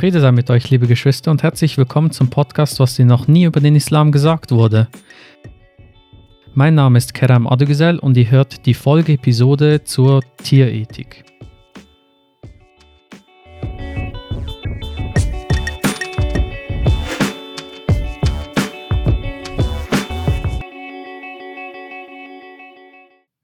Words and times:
Friede 0.00 0.18
sei 0.18 0.32
mit 0.32 0.48
euch, 0.48 0.70
liebe 0.70 0.86
Geschwister, 0.86 1.30
und 1.30 1.42
herzlich 1.42 1.76
willkommen 1.76 2.10
zum 2.10 2.30
Podcast, 2.30 2.80
was 2.80 2.96
dir 2.96 3.04
noch 3.04 3.28
nie 3.28 3.44
über 3.44 3.60
den 3.60 3.76
Islam 3.76 4.12
gesagt 4.12 4.50
wurde. 4.50 4.88
Mein 6.54 6.74
Name 6.74 6.96
ist 6.96 7.12
Kerem 7.12 7.46
Adegüzel 7.46 7.98
und 7.98 8.16
ihr 8.16 8.30
hört 8.30 8.64
die 8.64 8.72
Folgeepisode 8.72 9.84
zur 9.84 10.22
Tierethik. 10.42 11.22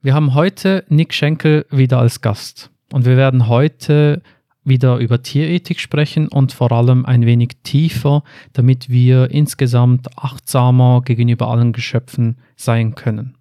Wir 0.01 0.15
haben 0.15 0.33
heute 0.33 0.85
Nick 0.89 1.13
Schenkel 1.13 1.67
wieder 1.69 1.99
als 1.99 2.21
Gast 2.21 2.71
und 2.91 3.05
wir 3.05 3.15
werden 3.15 3.47
heute 3.47 4.23
wieder 4.67 4.97
über 4.97 5.21
Tierethik 5.21 5.79
sprechen 5.79 6.27
und 6.27 6.51
vor 6.51 6.71
allem 6.71 7.05
ein 7.05 7.25
wenig 7.25 7.57
tiefer, 7.63 8.23
damit 8.53 8.89
wir 8.89 9.31
insgesamt 9.31 10.17
achtsamer 10.17 11.01
gegenüber 11.03 11.47
allen 11.49 11.73
Geschöpfen 11.73 12.37
sein 12.55 12.95
können. 12.95 13.35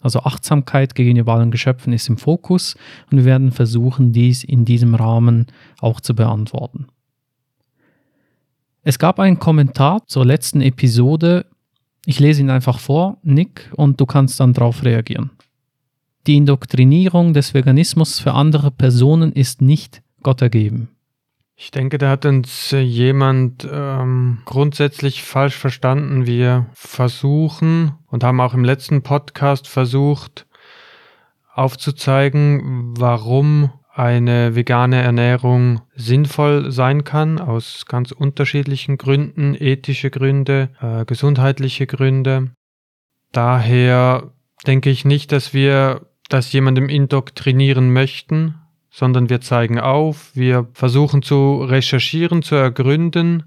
Also 0.00 0.20
Achtsamkeit 0.20 0.94
gegenüber 0.94 1.34
allen 1.34 1.50
Geschöpfen 1.50 1.92
ist 1.92 2.08
im 2.08 2.18
Fokus 2.18 2.76
und 3.10 3.18
wir 3.18 3.24
werden 3.24 3.50
versuchen, 3.50 4.12
dies 4.12 4.44
in 4.44 4.64
diesem 4.64 4.94
Rahmen 4.94 5.46
auch 5.80 6.00
zu 6.00 6.14
beantworten. 6.14 6.86
Es 8.82 9.00
gab 9.00 9.18
einen 9.18 9.40
Kommentar 9.40 10.06
zur 10.06 10.24
letzten 10.24 10.60
Episode. 10.60 11.46
Ich 12.04 12.20
lese 12.20 12.40
ihn 12.40 12.50
einfach 12.50 12.78
vor, 12.78 13.18
Nick, 13.24 13.72
und 13.74 14.00
du 14.00 14.06
kannst 14.06 14.38
dann 14.38 14.52
darauf 14.52 14.84
reagieren. 14.84 15.30
Die 16.28 16.36
Indoktrinierung 16.36 17.32
des 17.34 17.52
Veganismus 17.54 18.20
für 18.20 18.32
andere 18.32 18.70
Personen 18.70 19.32
ist 19.32 19.60
nicht 19.60 20.02
Gott 20.26 20.42
ergeben. 20.42 20.88
Ich 21.54 21.70
denke, 21.70 21.98
da 21.98 22.10
hat 22.10 22.26
uns 22.26 22.72
äh, 22.72 22.80
jemand 22.80 23.64
ähm, 23.70 24.38
grundsätzlich 24.44 25.22
falsch 25.22 25.54
verstanden. 25.54 26.26
Wir 26.26 26.66
versuchen 26.74 27.92
und 28.08 28.24
haben 28.24 28.40
auch 28.40 28.52
im 28.52 28.64
letzten 28.64 29.02
Podcast 29.04 29.68
versucht 29.68 30.48
aufzuzeigen, 31.54 32.94
warum 32.98 33.70
eine 33.94 34.56
vegane 34.56 35.00
Ernährung 35.00 35.82
sinnvoll 35.94 36.72
sein 36.72 37.04
kann, 37.04 37.38
aus 37.38 37.86
ganz 37.86 38.10
unterschiedlichen 38.10 38.98
Gründen, 38.98 39.54
ethische 39.54 40.10
Gründe, 40.10 40.70
äh, 40.80 41.04
gesundheitliche 41.04 41.86
Gründe. 41.86 42.50
Daher 43.30 44.32
denke 44.66 44.90
ich 44.90 45.04
nicht, 45.04 45.30
dass 45.30 45.54
wir 45.54 46.08
das 46.28 46.52
jemandem 46.52 46.88
indoktrinieren 46.88 47.92
möchten, 47.92 48.56
sondern 48.96 49.28
wir 49.28 49.42
zeigen 49.42 49.78
auf, 49.78 50.30
wir 50.32 50.68
versuchen 50.72 51.20
zu 51.20 51.62
recherchieren, 51.62 52.40
zu 52.40 52.54
ergründen 52.54 53.44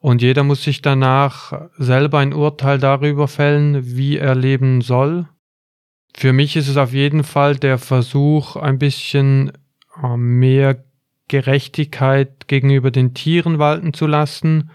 und 0.00 0.22
jeder 0.22 0.44
muss 0.44 0.62
sich 0.62 0.80
danach 0.80 1.68
selber 1.76 2.20
ein 2.20 2.32
Urteil 2.32 2.78
darüber 2.78 3.28
fällen, 3.28 3.96
wie 3.98 4.16
er 4.16 4.34
leben 4.34 4.80
soll. 4.80 5.28
Für 6.16 6.32
mich 6.32 6.56
ist 6.56 6.68
es 6.68 6.78
auf 6.78 6.94
jeden 6.94 7.22
Fall 7.22 7.56
der 7.56 7.76
Versuch, 7.76 8.56
ein 8.56 8.78
bisschen 8.78 9.52
äh, 10.02 10.16
mehr 10.16 10.82
Gerechtigkeit 11.28 12.48
gegenüber 12.48 12.90
den 12.90 13.12
Tieren 13.12 13.58
walten 13.58 13.92
zu 13.92 14.06
lassen 14.06 14.70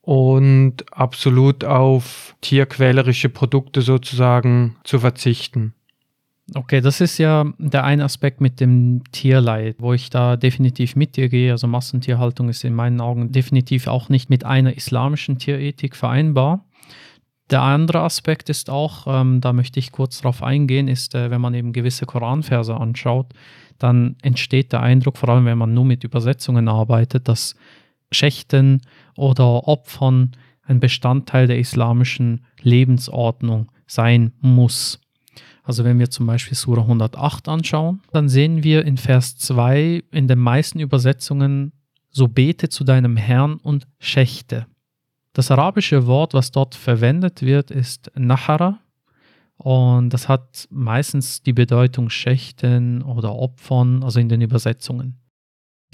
und 0.00 0.92
absolut 0.92 1.64
auf 1.64 2.34
tierquälerische 2.40 3.28
Produkte 3.28 3.80
sozusagen 3.80 4.74
zu 4.82 4.98
verzichten. 4.98 5.76
Okay, 6.54 6.80
das 6.80 7.00
ist 7.00 7.18
ja 7.18 7.44
der 7.58 7.82
eine 7.84 8.04
Aspekt 8.04 8.40
mit 8.40 8.60
dem 8.60 9.02
Tierleid, 9.10 9.76
wo 9.80 9.92
ich 9.92 10.10
da 10.10 10.36
definitiv 10.36 10.94
mit 10.94 11.16
dir 11.16 11.28
gehe. 11.28 11.50
Also 11.50 11.66
Massentierhaltung 11.66 12.48
ist 12.48 12.62
in 12.62 12.74
meinen 12.74 13.00
Augen 13.00 13.32
definitiv 13.32 13.88
auch 13.88 14.08
nicht 14.08 14.30
mit 14.30 14.44
einer 14.44 14.76
islamischen 14.76 15.38
Tierethik 15.38 15.96
vereinbar. 15.96 16.64
Der 17.50 17.62
andere 17.62 18.00
Aspekt 18.00 18.48
ist 18.48 18.70
auch, 18.70 19.06
ähm, 19.08 19.40
da 19.40 19.52
möchte 19.52 19.80
ich 19.80 19.92
kurz 19.92 20.20
drauf 20.20 20.42
eingehen, 20.42 20.88
ist, 20.88 21.14
äh, 21.14 21.30
wenn 21.30 21.40
man 21.40 21.54
eben 21.54 21.72
gewisse 21.72 22.06
Koranverse 22.06 22.76
anschaut, 22.76 23.32
dann 23.78 24.16
entsteht 24.22 24.72
der 24.72 24.82
Eindruck, 24.82 25.16
vor 25.18 25.28
allem 25.28 25.46
wenn 25.46 25.58
man 25.58 25.74
nur 25.74 25.84
mit 25.84 26.02
Übersetzungen 26.04 26.68
arbeitet, 26.68 27.28
dass 27.28 27.56
Schächten 28.12 28.82
oder 29.16 29.66
Opfern 29.68 30.32
ein 30.62 30.80
Bestandteil 30.80 31.46
der 31.46 31.58
islamischen 31.58 32.44
Lebensordnung 32.62 33.70
sein 33.86 34.32
muss. 34.40 35.00
Also 35.62 35.84
wenn 35.84 35.98
wir 35.98 36.10
zum 36.10 36.26
Beispiel 36.26 36.56
Surah 36.56 36.82
108 36.82 37.48
anschauen, 37.48 38.00
dann 38.12 38.28
sehen 38.28 38.62
wir 38.62 38.84
in 38.84 38.96
Vers 38.96 39.36
2 39.36 40.04
in 40.12 40.28
den 40.28 40.38
meisten 40.38 40.80
Übersetzungen, 40.80 41.72
so 42.10 42.28
bete 42.28 42.68
zu 42.68 42.84
deinem 42.84 43.16
Herrn 43.16 43.56
und 43.56 43.86
schächte. 43.98 44.66
Das 45.32 45.50
arabische 45.50 46.06
Wort, 46.06 46.34
was 46.34 46.50
dort 46.50 46.74
verwendet 46.74 47.42
wird, 47.42 47.70
ist 47.70 48.10
Nahara 48.14 48.78
und 49.58 50.10
das 50.10 50.28
hat 50.28 50.66
meistens 50.70 51.42
die 51.42 51.52
Bedeutung 51.52 52.10
schächten 52.10 53.02
oder 53.02 53.34
opfern, 53.34 54.02
also 54.02 54.20
in 54.20 54.28
den 54.28 54.40
Übersetzungen. 54.40 55.18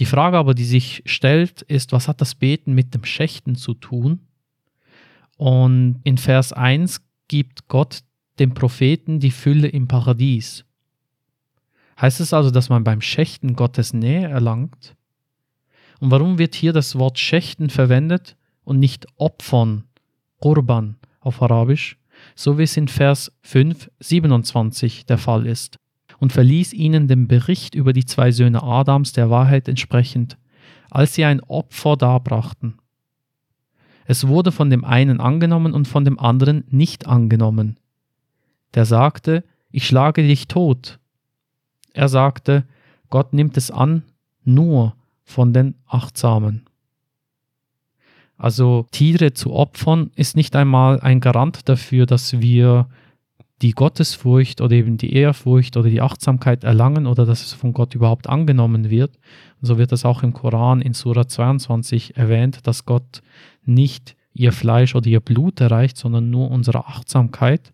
Die 0.01 0.07
Frage 0.07 0.39
aber, 0.39 0.55
die 0.55 0.65
sich 0.65 1.03
stellt, 1.07 1.63
ist, 1.63 1.93
was 1.93 2.09
hat 2.09 2.21
das 2.21 2.35
Beten 2.35 2.73
mit 2.73 2.95
dem 2.95 3.05
Schächten 3.05 3.55
zu 3.55 3.75
tun? 3.75 4.27
Und 5.37 6.01
in 6.03 6.19
Vers 6.19 6.53
1 6.53 7.03
gibt 7.29 7.69
Gott 7.69 8.01
dem 8.43 8.55
Propheten 8.55 9.21
die 9.21 9.31
Fülle 9.31 9.69
im 9.69 9.87
Paradies. 9.87 10.65
Heißt 12.01 12.19
es 12.19 12.35
also, 12.35 12.51
dass 12.51 12.71
man 12.71 12.83
beim 12.83 13.01
Schächten 13.01 13.55
Gottes 13.55 13.95
Nähe 13.95 14.27
erlangt? 14.27 14.97
Und 16.01 16.11
warum 16.11 16.39
wird 16.39 16.57
hier 16.57 16.73
das 16.73 16.99
Wort 16.99 17.21
Schächten 17.21 17.71
verwendet 17.71 18.37
und 18.65 18.81
nicht 18.81 19.07
Opfern, 19.17 19.85
Qurban 20.41 20.97
auf 21.21 21.41
Arabisch, 21.41 21.99
so 22.35 22.59
wie 22.59 22.65
es 22.65 22.77
in 22.77 22.89
Vers 22.89 23.31
5, 23.43 23.89
27 24.01 25.07
der 25.07 25.19
Fall 25.19 25.47
ist? 25.47 25.79
Und 26.19 26.33
verließ 26.33 26.73
ihnen 26.73 27.07
den 27.07 27.29
Bericht 27.29 27.77
über 27.77 27.93
die 27.93 28.07
zwei 28.07 28.33
Söhne 28.33 28.65
Adams 28.65 29.13
der 29.13 29.31
Wahrheit 29.31 29.69
entsprechend, 29.69 30.37
als 30.91 31.15
sie 31.15 31.25
ein 31.25 31.41
Opfer 31.41 31.97
darbrachten. 31.97 32.81
Es 34.05 34.27
wurde 34.27 34.51
von 34.51 34.69
dem 34.69 34.85
einen 34.85 35.21
angenommen 35.21 35.75
und 35.75 35.87
von 35.87 36.05
dem 36.05 36.19
anderen 36.19 36.65
nicht 36.71 37.07
angenommen 37.07 37.79
der 38.75 38.85
sagte, 38.85 39.45
ich 39.71 39.87
schlage 39.87 40.23
dich 40.23 40.49
tot. 40.49 40.99
Er 41.95 42.09
sagte, 42.09 42.65
Gott 43.11 43.33
nimmt 43.33 43.57
es 43.57 43.71
an, 43.71 44.03
nur 44.45 44.95
von 45.25 45.53
den 45.53 45.75
Achtsamen. 45.87 46.67
Also 48.37 48.87
Tiere 48.91 49.35
zu 49.35 49.53
opfern 49.53 50.11
ist 50.17 50.37
nicht 50.37 50.57
einmal 50.57 51.01
ein 51.01 51.21
Garant 51.21 51.69
dafür, 51.69 52.07
dass 52.07 52.41
wir 52.41 52.89
die 53.63 53.71
Gottesfurcht 53.71 54.61
oder 54.61 54.75
eben 54.75 54.97
die 54.97 55.13
Ehrfurcht 55.15 55.77
oder 55.77 55.89
die 55.89 56.01
Achtsamkeit 56.01 56.65
erlangen 56.65 57.07
oder 57.07 57.25
dass 57.25 57.45
es 57.45 57.53
von 57.53 57.73
Gott 57.73 57.95
überhaupt 57.95 58.29
angenommen 58.29 58.91
wird. 58.91 59.17
Und 59.61 59.67
so 59.67 59.79
wird 59.79 59.93
das 59.93 60.05
auch 60.05 60.25
im 60.25 60.33
Koran 60.33 60.83
in 60.83 60.95
Surah 60.95 61.29
22 61.29 62.17
erwähnt, 62.17 62.67
dass 62.67 62.85
Gott 62.85 63.23
nicht 63.65 64.17
ihr 64.35 64.53
Fleisch 64.53 64.97
oder 64.97 65.07
ihr 65.07 65.21
Blut 65.21 65.61
erreicht, 65.61 65.97
sondern 65.97 66.31
nur 66.31 66.51
unsere 66.51 66.87
Achtsamkeit. 66.87 67.72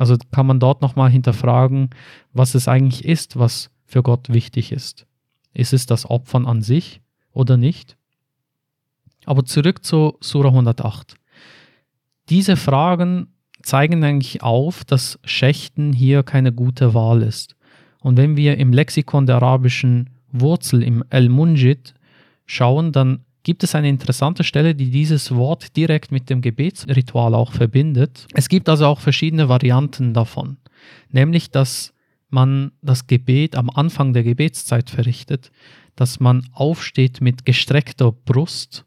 Also 0.00 0.16
kann 0.30 0.46
man 0.46 0.60
dort 0.60 0.80
nochmal 0.80 1.10
hinterfragen, 1.10 1.90
was 2.32 2.54
es 2.54 2.68
eigentlich 2.68 3.04
ist, 3.04 3.38
was 3.38 3.70
für 3.84 4.02
Gott 4.02 4.30
wichtig 4.30 4.72
ist. 4.72 5.06
Ist 5.52 5.74
es 5.74 5.84
das 5.84 6.08
Opfern 6.08 6.46
an 6.46 6.62
sich 6.62 7.02
oder 7.32 7.58
nicht? 7.58 7.98
Aber 9.26 9.44
zurück 9.44 9.84
zu 9.84 10.16
Surah 10.20 10.48
108. 10.48 11.16
Diese 12.30 12.56
Fragen 12.56 13.34
zeigen 13.60 14.02
eigentlich 14.02 14.42
auf, 14.42 14.86
dass 14.86 15.18
Schächten 15.22 15.92
hier 15.92 16.22
keine 16.22 16.54
gute 16.54 16.94
Wahl 16.94 17.20
ist. 17.20 17.54
Und 18.00 18.16
wenn 18.16 18.38
wir 18.38 18.56
im 18.56 18.72
Lexikon 18.72 19.26
der 19.26 19.36
arabischen 19.36 20.08
Wurzel 20.32 20.82
im 20.82 21.04
El-Munjid 21.10 21.92
schauen, 22.46 22.92
dann 22.92 23.26
gibt 23.42 23.64
es 23.64 23.74
eine 23.74 23.88
interessante 23.88 24.44
Stelle, 24.44 24.74
die 24.74 24.90
dieses 24.90 25.34
Wort 25.34 25.76
direkt 25.76 26.12
mit 26.12 26.28
dem 26.30 26.40
Gebetsritual 26.40 27.34
auch 27.34 27.52
verbindet. 27.52 28.26
Es 28.34 28.48
gibt 28.48 28.68
also 28.68 28.86
auch 28.86 29.00
verschiedene 29.00 29.48
Varianten 29.48 30.14
davon, 30.14 30.58
nämlich 31.10 31.50
dass 31.50 31.94
man 32.28 32.72
das 32.80 33.06
Gebet 33.06 33.56
am 33.56 33.70
Anfang 33.70 34.12
der 34.12 34.22
Gebetszeit 34.22 34.90
verrichtet, 34.90 35.50
dass 35.96 36.20
man 36.20 36.46
aufsteht 36.52 37.20
mit 37.20 37.44
gestreckter 37.44 38.12
Brust 38.12 38.84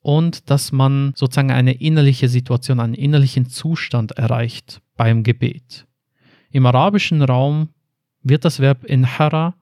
und 0.00 0.50
dass 0.50 0.72
man 0.72 1.12
sozusagen 1.14 1.50
eine 1.50 1.74
innerliche 1.74 2.28
Situation, 2.28 2.80
einen 2.80 2.94
innerlichen 2.94 3.48
Zustand 3.48 4.12
erreicht 4.12 4.80
beim 4.96 5.22
Gebet. 5.22 5.86
Im 6.50 6.64
arabischen 6.64 7.22
Raum 7.22 7.68
wird 8.22 8.44
das 8.44 8.60
Verb 8.60 8.84
in 8.84 9.18
Hara 9.18 9.54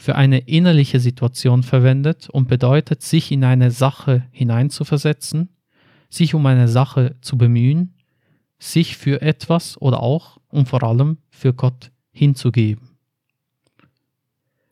für 0.00 0.16
eine 0.16 0.38
innerliche 0.38 0.98
Situation 0.98 1.62
verwendet 1.62 2.30
und 2.30 2.48
bedeutet, 2.48 3.02
sich 3.02 3.30
in 3.30 3.44
eine 3.44 3.70
Sache 3.70 4.24
hineinzuversetzen, 4.30 5.50
sich 6.08 6.34
um 6.34 6.46
eine 6.46 6.68
Sache 6.68 7.16
zu 7.20 7.36
bemühen, 7.36 7.92
sich 8.58 8.96
für 8.96 9.20
etwas 9.20 9.80
oder 9.80 10.02
auch 10.02 10.38
und 10.48 10.70
vor 10.70 10.82
allem 10.82 11.18
für 11.28 11.52
Gott 11.52 11.90
hinzugeben. 12.12 12.88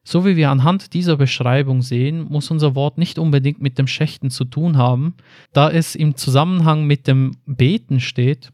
So 0.03 0.25
wie 0.25 0.37
wir 0.37 0.49
anhand 0.49 0.95
dieser 0.95 1.19
Beschreibung 1.19 1.83
sehen, 1.83 2.25
muss 2.31 2.51
unser 2.51 2.75
Wort 2.75 2.97
nicht 2.97 3.19
unbedingt 3.19 3.61
mit 3.61 3.77
dem 3.77 3.87
Schächten 3.87 4.31
zu 4.31 4.47
tun 4.47 4.79
haben. 4.79 5.15
Da 5.53 5.71
es 5.71 5.95
im 5.95 6.17
Zusammenhang 6.17 6.87
mit 6.87 7.07
dem 7.07 7.37
Beten 7.45 8.01
steht, 8.01 8.51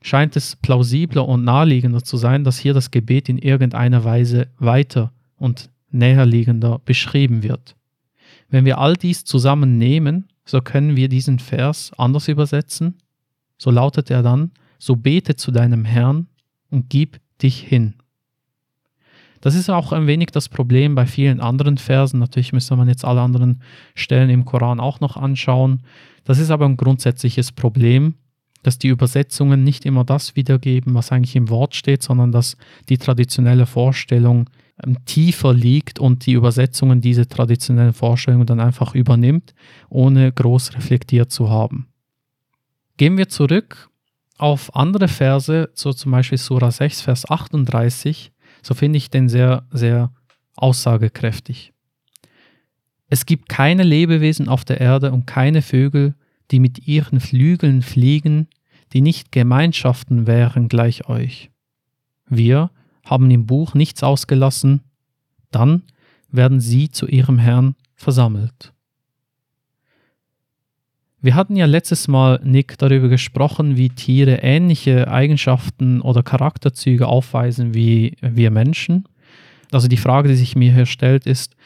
scheint 0.00 0.34
es 0.34 0.56
plausibler 0.56 1.28
und 1.28 1.44
naheliegender 1.44 2.02
zu 2.02 2.16
sein, 2.16 2.42
dass 2.42 2.58
hier 2.58 2.72
das 2.72 2.90
Gebet 2.90 3.28
in 3.28 3.36
irgendeiner 3.36 4.02
Weise 4.04 4.48
weiter 4.58 5.12
und 5.36 5.68
näherliegender 5.90 6.80
beschrieben 6.84 7.42
wird. 7.42 7.76
Wenn 8.48 8.64
wir 8.64 8.78
all 8.78 8.94
dies 8.94 9.24
zusammennehmen, 9.24 10.28
so 10.44 10.60
können 10.60 10.96
wir 10.96 11.08
diesen 11.08 11.38
Vers 11.38 11.92
anders 11.96 12.28
übersetzen. 12.28 12.98
So 13.58 13.70
lautet 13.70 14.10
er 14.10 14.22
dann, 14.22 14.52
so 14.78 14.96
bete 14.96 15.36
zu 15.36 15.50
deinem 15.50 15.84
Herrn 15.84 16.28
und 16.70 16.88
gib 16.88 17.20
dich 17.42 17.60
hin. 17.60 17.94
Das 19.40 19.54
ist 19.54 19.70
auch 19.70 19.92
ein 19.92 20.06
wenig 20.06 20.30
das 20.32 20.48
Problem 20.48 20.94
bei 20.94 21.06
vielen 21.06 21.40
anderen 21.40 21.78
Versen. 21.78 22.18
Natürlich 22.20 22.52
müsste 22.52 22.76
man 22.76 22.88
jetzt 22.88 23.04
alle 23.04 23.20
anderen 23.20 23.62
Stellen 23.94 24.30
im 24.30 24.44
Koran 24.44 24.80
auch 24.80 25.00
noch 25.00 25.16
anschauen. 25.16 25.82
Das 26.24 26.38
ist 26.38 26.50
aber 26.50 26.64
ein 26.64 26.76
grundsätzliches 26.76 27.52
Problem, 27.52 28.14
dass 28.62 28.78
die 28.78 28.88
Übersetzungen 28.88 29.62
nicht 29.62 29.86
immer 29.86 30.04
das 30.04 30.34
wiedergeben, 30.34 30.94
was 30.94 31.12
eigentlich 31.12 31.36
im 31.36 31.48
Wort 31.48 31.76
steht, 31.76 32.02
sondern 32.02 32.32
dass 32.32 32.56
die 32.88 32.98
traditionelle 32.98 33.66
Vorstellung 33.66 34.50
tiefer 35.06 35.54
liegt 35.54 35.98
und 35.98 36.26
die 36.26 36.32
Übersetzungen 36.32 37.00
diese 37.00 37.28
traditionellen 37.28 37.94
Vorstellungen 37.94 38.46
dann 38.46 38.60
einfach 38.60 38.94
übernimmt, 38.94 39.54
ohne 39.88 40.32
groß 40.32 40.74
reflektiert 40.74 41.30
zu 41.30 41.48
haben. 41.48 41.88
Gehen 42.96 43.16
wir 43.16 43.28
zurück 43.28 43.88
auf 44.38 44.74
andere 44.76 45.08
Verse, 45.08 45.70
so 45.74 45.92
zum 45.92 46.12
Beispiel 46.12 46.38
Surah 46.38 46.70
6, 46.70 47.00
Vers 47.00 47.30
38, 47.30 48.32
so 48.62 48.74
finde 48.74 48.98
ich 48.98 49.10
den 49.10 49.28
sehr, 49.28 49.66
sehr 49.70 50.12
aussagekräftig. 50.56 51.72
Es 53.08 53.24
gibt 53.24 53.48
keine 53.48 53.82
Lebewesen 53.82 54.48
auf 54.48 54.64
der 54.64 54.80
Erde 54.80 55.12
und 55.12 55.26
keine 55.26 55.62
Vögel, 55.62 56.14
die 56.50 56.60
mit 56.60 56.86
ihren 56.86 57.20
Flügeln 57.20 57.82
fliegen, 57.82 58.48
die 58.92 59.00
nicht 59.00 59.32
Gemeinschaften 59.32 60.26
wären 60.26 60.68
gleich 60.68 61.08
euch. 61.08 61.50
Wir 62.28 62.70
haben 63.06 63.30
im 63.30 63.46
Buch 63.46 63.74
nichts 63.74 64.02
ausgelassen, 64.02 64.82
dann 65.50 65.82
werden 66.30 66.60
sie 66.60 66.90
zu 66.90 67.06
ihrem 67.06 67.38
Herrn 67.38 67.76
versammelt. 67.94 68.72
Wir 71.22 71.34
hatten 71.34 71.56
ja 71.56 71.66
letztes 71.66 72.08
Mal, 72.08 72.40
Nick, 72.44 72.78
darüber 72.78 73.08
gesprochen, 73.08 73.76
wie 73.76 73.88
Tiere 73.88 74.42
ähnliche 74.42 75.08
Eigenschaften 75.08 76.00
oder 76.00 76.22
Charakterzüge 76.22 77.08
aufweisen 77.08 77.74
wie 77.74 78.16
wir 78.20 78.50
Menschen. 78.50 79.08
Also 79.72 79.88
die 79.88 79.96
Frage, 79.96 80.28
die 80.28 80.36
sich 80.36 80.54
mir 80.54 80.72
hier 80.72 80.86
stellt, 80.86 81.26
ist, 81.26 81.56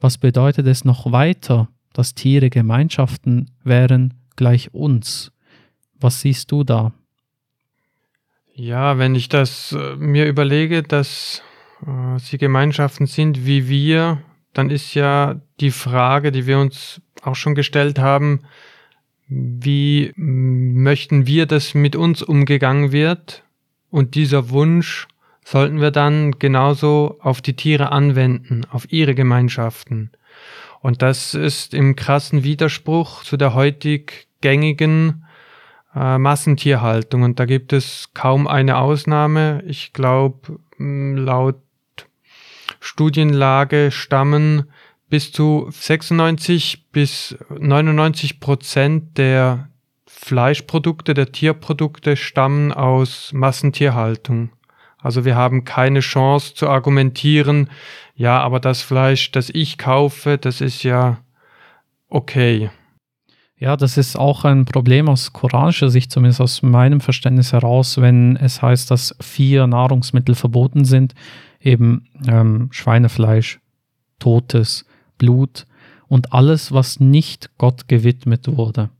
was 0.00 0.18
bedeutet 0.18 0.66
es 0.66 0.84
noch 0.84 1.12
weiter, 1.12 1.68
dass 1.92 2.14
Tiere 2.14 2.48
Gemeinschaften 2.48 3.50
wären 3.64 4.14
gleich 4.36 4.72
uns? 4.72 5.32
Was 6.00 6.20
siehst 6.20 6.50
du 6.50 6.64
da? 6.64 6.92
Ja, 8.54 8.98
wenn 8.98 9.14
ich 9.14 9.28
das 9.28 9.72
äh, 9.72 9.96
mir 9.96 10.26
überlege, 10.26 10.82
dass 10.82 11.42
äh, 11.86 12.18
sie 12.18 12.38
Gemeinschaften 12.38 13.06
sind 13.06 13.46
wie 13.46 13.68
wir, 13.68 14.22
dann 14.52 14.68
ist 14.68 14.94
ja 14.94 15.40
die 15.60 15.70
Frage, 15.70 16.32
die 16.32 16.46
wir 16.46 16.58
uns 16.58 17.00
auch 17.22 17.34
schon 17.34 17.54
gestellt 17.54 17.98
haben, 17.98 18.40
wie 19.26 20.12
möchten 20.16 21.26
wir, 21.26 21.46
dass 21.46 21.72
mit 21.72 21.96
uns 21.96 22.22
umgegangen 22.22 22.92
wird? 22.92 23.44
Und 23.90 24.14
dieser 24.14 24.50
Wunsch 24.50 25.08
sollten 25.44 25.80
wir 25.80 25.90
dann 25.90 26.32
genauso 26.38 27.16
auf 27.20 27.40
die 27.40 27.56
Tiere 27.56 27.90
anwenden, 27.92 28.66
auf 28.70 28.92
ihre 28.92 29.14
Gemeinschaften. 29.14 30.10
Und 30.80 31.00
das 31.00 31.32
ist 31.32 31.72
im 31.72 31.96
krassen 31.96 32.44
Widerspruch 32.44 33.24
zu 33.24 33.38
der 33.38 33.54
heutig 33.54 34.28
gängigen 34.42 35.24
äh, 35.94 36.18
Massentierhaltung. 36.18 37.22
Und 37.22 37.40
da 37.40 37.44
gibt 37.44 37.72
es 37.72 38.10
kaum 38.14 38.46
eine 38.46 38.78
Ausnahme. 38.78 39.62
Ich 39.66 39.92
glaube, 39.92 40.58
laut 40.78 41.60
Studienlage 42.80 43.90
stammen 43.90 44.64
bis 45.08 45.30
zu 45.30 45.68
96 45.70 46.90
bis 46.90 47.36
99 47.50 48.40
Prozent 48.40 49.18
der 49.18 49.68
Fleischprodukte, 50.06 51.14
der 51.14 51.32
Tierprodukte 51.32 52.16
stammen 52.16 52.72
aus 52.72 53.32
Massentierhaltung. 53.32 54.50
Also 54.98 55.24
wir 55.24 55.34
haben 55.34 55.64
keine 55.64 56.00
Chance 56.00 56.54
zu 56.54 56.68
argumentieren, 56.68 57.68
ja, 58.14 58.40
aber 58.40 58.60
das 58.60 58.82
Fleisch, 58.82 59.32
das 59.32 59.50
ich 59.50 59.78
kaufe, 59.78 60.38
das 60.38 60.60
ist 60.60 60.84
ja 60.84 61.18
okay. 62.08 62.70
Ja, 63.62 63.76
das 63.76 63.96
ist 63.96 64.16
auch 64.16 64.44
ein 64.44 64.64
Problem 64.64 65.08
aus 65.08 65.32
koranischer 65.32 65.88
Sicht, 65.88 66.10
zumindest 66.10 66.40
aus 66.40 66.62
meinem 66.62 67.00
Verständnis 67.00 67.52
heraus, 67.52 67.96
wenn 68.00 68.34
es 68.34 68.60
heißt, 68.60 68.90
dass 68.90 69.14
vier 69.20 69.68
Nahrungsmittel 69.68 70.34
verboten 70.34 70.84
sind, 70.84 71.14
eben 71.60 72.06
ähm, 72.26 72.70
Schweinefleisch, 72.72 73.60
totes, 74.18 74.84
Blut 75.16 75.66
und 76.08 76.32
alles, 76.32 76.72
was 76.72 76.98
nicht 76.98 77.50
Gott 77.56 77.86
gewidmet 77.86 78.48
wurde. 78.48 78.90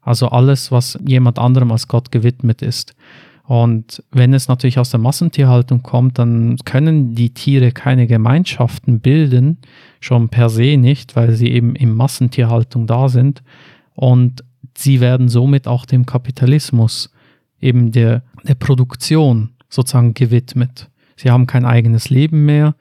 Also 0.00 0.28
alles, 0.28 0.70
was 0.70 0.96
jemand 1.04 1.40
anderem 1.40 1.72
als 1.72 1.88
Gott 1.88 2.12
gewidmet 2.12 2.62
ist. 2.62 2.94
Und 3.42 4.00
wenn 4.12 4.32
es 4.32 4.46
natürlich 4.46 4.78
aus 4.78 4.90
der 4.90 5.00
Massentierhaltung 5.00 5.82
kommt, 5.82 6.20
dann 6.20 6.56
können 6.64 7.16
die 7.16 7.34
Tiere 7.34 7.72
keine 7.72 8.06
Gemeinschaften 8.06 9.00
bilden, 9.00 9.58
schon 9.98 10.28
per 10.28 10.50
se 10.50 10.76
nicht, 10.76 11.16
weil 11.16 11.32
sie 11.32 11.48
eben 11.50 11.74
in 11.74 11.92
Massentierhaltung 11.92 12.86
da 12.86 13.08
sind. 13.08 13.42
Und 13.94 14.44
sie 14.76 15.00
werden 15.00 15.28
somit 15.28 15.66
auch 15.66 15.86
dem 15.86 16.06
Kapitalismus, 16.06 17.10
eben 17.60 17.92
der, 17.92 18.22
der 18.42 18.54
Produktion 18.54 19.50
sozusagen 19.68 20.14
gewidmet. 20.14 20.90
Sie 21.16 21.30
haben 21.30 21.46
kein 21.46 21.64
eigenes 21.64 22.10
Leben 22.10 22.44
mehr, 22.44 22.74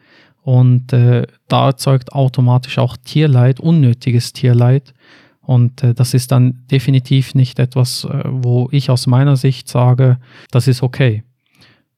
und 0.44 0.92
äh, 0.92 1.26
da 1.48 1.68
erzeugt 1.68 2.12
automatisch 2.12 2.78
auch 2.78 2.98
Tierleid, 2.98 3.62
unnötiges 3.62 4.34
Tierleid. 4.34 4.94
Und 5.40 5.84
äh, 5.84 5.94
das 5.94 6.14
ist 6.14 6.34
dann 6.34 6.66
definitiv 6.70 7.34
nicht 7.34 7.60
etwas, 7.60 8.04
äh, 8.04 8.24
wo 8.26 8.68
ich 8.72 8.90
aus 8.90 9.08
meiner 9.08 9.38
Sicht 9.38 9.70
sage, 9.70 10.20
das 10.52 10.68
ist 10.68 10.84
okay. 10.84 11.24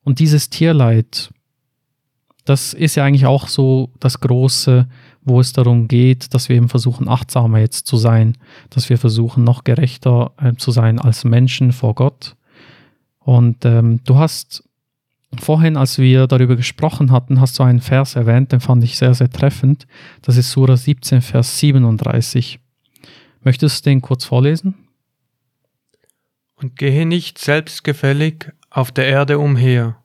Und 0.03 0.19
dieses 0.19 0.51
Tierleid, 0.51 1.31
das 2.45 2.73
ist 2.73 2.95
ja 2.95 3.03
eigentlich 3.03 3.25
auch 3.25 3.47
so 3.47 3.89
das 3.99 4.19
Große, 4.19 4.87
wo 5.25 5.39
es 5.39 5.53
darum 5.53 5.87
geht, 5.87 6.33
dass 6.33 6.49
wir 6.49 6.55
eben 6.55 6.69
versuchen, 6.69 7.09
achtsamer 7.09 7.59
jetzt 7.59 7.87
zu 7.87 7.97
sein, 7.97 8.37
dass 8.69 8.89
wir 8.89 8.97
versuchen, 8.97 9.43
noch 9.43 9.63
gerechter 9.63 10.31
äh, 10.37 10.53
zu 10.53 10.71
sein 10.71 10.99
als 10.99 11.23
Menschen 11.23 11.71
vor 11.71 11.95
Gott. 11.95 12.35
Und 13.19 13.65
ähm, 13.65 14.01
du 14.05 14.17
hast 14.17 14.63
Vorhin, 15.39 15.77
als 15.77 15.97
wir 15.97 16.27
darüber 16.27 16.55
gesprochen 16.55 17.11
hatten, 17.11 17.39
hast 17.39 17.59
du 17.59 17.63
einen 17.63 17.81
Vers 17.81 18.15
erwähnt, 18.15 18.51
den 18.51 18.59
fand 18.59 18.83
ich 18.83 18.97
sehr, 18.97 19.13
sehr 19.13 19.29
treffend. 19.29 19.87
Das 20.21 20.37
ist 20.37 20.51
Surah 20.51 20.77
17, 20.77 21.21
Vers 21.21 21.59
37. 21.59 22.59
Möchtest 23.43 23.85
du 23.85 23.89
den 23.89 24.01
kurz 24.01 24.25
vorlesen? 24.25 24.75
Und 26.55 26.77
gehe 26.77 27.05
nicht 27.05 27.37
selbstgefällig 27.37 28.51
auf 28.69 28.91
der 28.91 29.07
Erde 29.07 29.39
umher. 29.39 29.97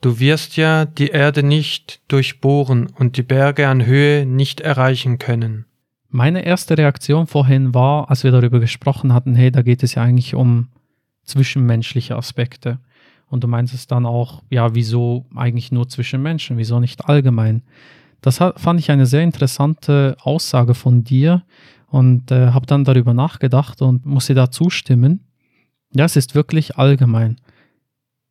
Du 0.00 0.20
wirst 0.20 0.56
ja 0.56 0.84
die 0.84 1.08
Erde 1.08 1.42
nicht 1.42 2.00
durchbohren 2.08 2.88
und 2.98 3.16
die 3.16 3.22
Berge 3.22 3.68
an 3.68 3.86
Höhe 3.86 4.26
nicht 4.26 4.60
erreichen 4.60 5.18
können. 5.18 5.64
Meine 6.08 6.44
erste 6.44 6.78
Reaktion 6.78 7.26
vorhin 7.26 7.74
war, 7.74 8.10
als 8.10 8.22
wir 8.22 8.30
darüber 8.30 8.60
gesprochen 8.60 9.12
hatten, 9.12 9.34
hey, 9.34 9.50
da 9.50 9.62
geht 9.62 9.82
es 9.82 9.94
ja 9.94 10.02
eigentlich 10.02 10.34
um 10.34 10.68
zwischenmenschliche 11.24 12.16
Aspekte. 12.16 12.78
Und 13.28 13.42
du 13.42 13.48
meinst 13.48 13.74
es 13.74 13.86
dann 13.86 14.06
auch, 14.06 14.42
ja, 14.50 14.74
wieso 14.74 15.26
eigentlich 15.34 15.72
nur 15.72 15.88
zwischen 15.88 16.22
Menschen, 16.22 16.58
wieso 16.58 16.78
nicht 16.78 17.06
allgemein? 17.06 17.62
Das 18.20 18.38
fand 18.38 18.80
ich 18.80 18.90
eine 18.90 19.06
sehr 19.06 19.22
interessante 19.22 20.16
Aussage 20.20 20.74
von 20.74 21.04
dir 21.04 21.42
und 21.88 22.30
äh, 22.30 22.48
habe 22.48 22.66
dann 22.66 22.84
darüber 22.84 23.14
nachgedacht 23.14 23.82
und 23.82 24.06
muss 24.06 24.26
dir 24.26 24.34
da 24.34 24.50
zustimmen. 24.50 25.20
Ja, 25.92 26.04
es 26.04 26.16
ist 26.16 26.34
wirklich 26.34 26.76
allgemein. 26.76 27.36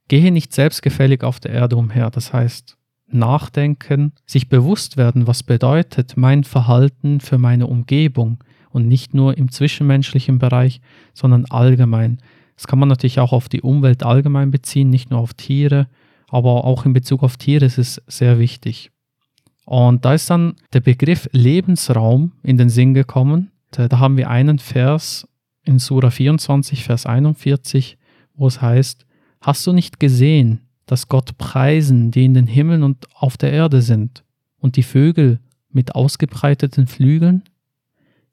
Gehe 0.08 0.32
nicht 0.32 0.54
selbstgefällig 0.54 1.24
auf 1.24 1.40
der 1.40 1.52
Erde 1.52 1.78
umher. 1.78 2.10
Das 2.10 2.34
heißt, 2.34 2.78
nachdenken, 3.08 4.14
sich 4.26 4.50
bewusst 4.50 4.98
werden, 4.98 5.28
was 5.28 5.44
bedeutet 5.44 6.18
mein 6.18 6.44
Verhalten 6.44 7.20
für 7.20 7.38
meine 7.38 7.68
Umgebung 7.68 8.44
und 8.70 8.88
nicht 8.88 9.14
nur 9.14 9.38
im 9.38 9.52
zwischenmenschlichen 9.52 10.40
Bereich, 10.40 10.82
sondern 11.14 11.46
allgemein. 11.46 12.20
Das 12.56 12.68
kann 12.68 12.80
man 12.80 12.90
natürlich 12.90 13.20
auch 13.20 13.34
auf 13.34 13.50
die 13.50 13.62
Umwelt 13.62 14.04
allgemein 14.04 14.52
beziehen, 14.52 14.90
nicht 14.90 15.12
nur 15.12 15.20
auf 15.20 15.34
Tiere, 15.34 15.88
aber 16.28 16.66
auch 16.66 16.86
in 16.86 16.94
Bezug 16.94 17.24
auf 17.24 17.38
Tiere 17.38 17.66
ist 17.66 17.78
es 17.78 18.02
sehr 18.08 18.40
wichtig. 18.40 18.92
Und 19.66 20.06
da 20.06 20.14
ist 20.14 20.30
dann 20.30 20.56
der 20.74 20.82
Begriff 20.82 21.28
Lebensraum 21.32 22.34
in 22.44 22.58
den 22.58 22.70
Sinn 22.70 22.94
gekommen. 22.94 23.52
Da 23.72 24.00
haben 24.00 24.18
wir 24.18 24.30
einen 24.30 24.60
Vers 24.60 25.28
in 25.64 25.80
Sura 25.80 26.12
24, 26.12 26.84
Vers 26.84 27.06
41, 27.06 27.98
wo 28.36 28.48
es 28.48 28.62
heißt, 28.62 29.06
hast 29.46 29.66
du 29.68 29.74
nicht 29.74 30.00
gesehen, 30.00 30.62
dass 30.88 31.08
Gott 31.08 31.38
preisen, 31.38 32.10
die 32.10 32.26
in 32.26 32.34
den 32.34 32.48
Himmeln 32.48 32.82
und 32.82 33.08
auf 33.14 33.38
der 33.38 33.52
Erde 33.52 33.82
sind, 33.82 34.24
und 34.58 34.76
die 34.76 34.84
Vögel 34.84 35.40
mit 35.70 35.94
ausgebreiteten 35.94 36.88
Flügeln? 36.88 37.44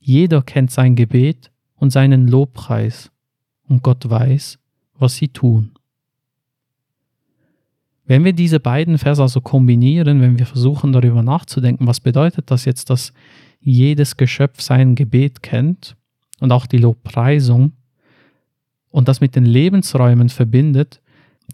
Jeder 0.00 0.40
kennt 0.40 0.70
sein 0.70 0.96
Gebet 0.96 1.50
und 1.74 1.90
seinen 1.90 2.28
Lobpreis, 2.28 3.10
und 3.68 3.82
Gott 3.82 4.08
weiß, 4.08 4.58
was 4.94 5.16
sie 5.16 5.28
tun. 5.28 5.72
Wenn 8.06 8.24
wir 8.24 8.32
diese 8.32 8.58
beiden 8.58 8.96
Verse 8.96 9.20
also 9.20 9.42
kombinieren, 9.42 10.22
wenn 10.22 10.38
wir 10.38 10.46
versuchen 10.46 10.92
darüber 10.92 11.22
nachzudenken, 11.22 11.86
was 11.86 12.00
bedeutet 12.00 12.50
das 12.50 12.64
jetzt, 12.64 12.88
dass 12.88 13.12
jedes 13.60 14.16
Geschöpf 14.16 14.62
sein 14.62 14.94
Gebet 14.94 15.42
kennt 15.42 15.94
und 16.40 16.52
auch 16.52 16.66
die 16.66 16.78
Lobpreisung 16.78 17.72
und 18.88 19.08
das 19.08 19.20
mit 19.20 19.36
den 19.36 19.44
Lebensräumen 19.44 20.30
verbindet, 20.30 21.01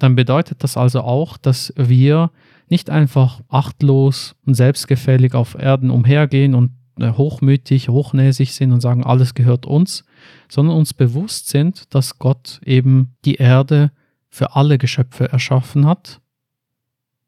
dann 0.03 0.15
bedeutet 0.15 0.63
das 0.63 0.77
also 0.77 1.03
auch, 1.03 1.37
dass 1.37 1.73
wir 1.77 2.31
nicht 2.69 2.91
einfach 2.91 3.41
achtlos 3.49 4.37
und 4.45 4.55
selbstgefällig 4.55 5.35
auf 5.35 5.55
Erden 5.55 5.91
umhergehen 5.91 6.55
und 6.55 6.73
äh, 6.99 7.13
hochmütig, 7.13 7.89
hochnäsig 7.89 8.53
sind 8.53 8.73
und 8.73 8.81
sagen, 8.81 9.05
alles 9.05 9.35
gehört 9.35 9.67
uns, 9.67 10.05
sondern 10.49 10.77
uns 10.77 10.95
bewusst 10.95 11.49
sind, 11.49 11.95
dass 11.95 12.19
Gott 12.19 12.61
eben 12.65 13.15
die 13.25 13.37
Erde 13.37 13.93
für 14.29 14.57
alle 14.57 14.79
Geschöpfe 14.79 15.31
erschaffen 15.31 15.87
hat 15.87 16.21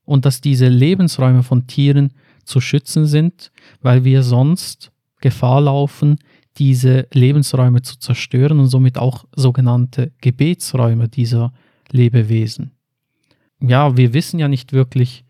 und 0.04 0.24
dass 0.24 0.40
diese 0.40 0.68
Lebensräume 0.68 1.42
von 1.42 1.66
Tieren 1.66 2.12
zu 2.44 2.60
schützen 2.60 3.06
sind, 3.06 3.52
weil 3.80 4.04
wir 4.04 4.22
sonst 4.22 4.92
Gefahr 5.20 5.60
laufen, 5.60 6.18
diese 6.56 7.06
Lebensräume 7.12 7.82
zu 7.82 7.98
zerstören 7.98 8.58
und 8.58 8.66
somit 8.66 8.98
auch 8.98 9.24
sogenannte 9.34 10.12
Gebetsräume 10.20 11.08
dieser 11.08 11.52
Lebewesen. 11.92 12.72
Ja, 13.60 13.96
wir 13.96 14.14
wissen 14.14 14.38
ja 14.38 14.48
nicht 14.48 14.72
wirklich, 14.72 15.24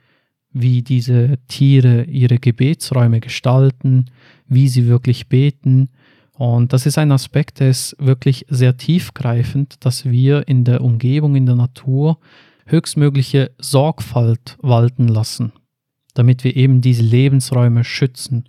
wie 0.52 0.82
diese 0.82 1.38
Tiere 1.48 2.04
ihre 2.04 2.38
Gebetsräume 2.38 3.20
gestalten, 3.20 4.06
wie 4.46 4.68
sie 4.68 4.86
wirklich 4.86 5.28
beten. 5.28 5.90
Und 6.32 6.72
das 6.72 6.86
ist 6.86 6.98
ein 6.98 7.12
Aspekt, 7.12 7.60
der 7.60 7.70
ist 7.70 7.96
wirklich 7.98 8.46
sehr 8.48 8.76
tiefgreifend, 8.76 9.84
dass 9.84 10.06
wir 10.06 10.48
in 10.48 10.64
der 10.64 10.82
Umgebung, 10.82 11.36
in 11.36 11.46
der 11.46 11.56
Natur 11.56 12.18
höchstmögliche 12.66 13.50
Sorgfalt 13.58 14.56
walten 14.60 15.08
lassen, 15.08 15.52
damit 16.14 16.44
wir 16.44 16.56
eben 16.56 16.80
diese 16.80 17.02
Lebensräume 17.02 17.84
schützen. 17.84 18.44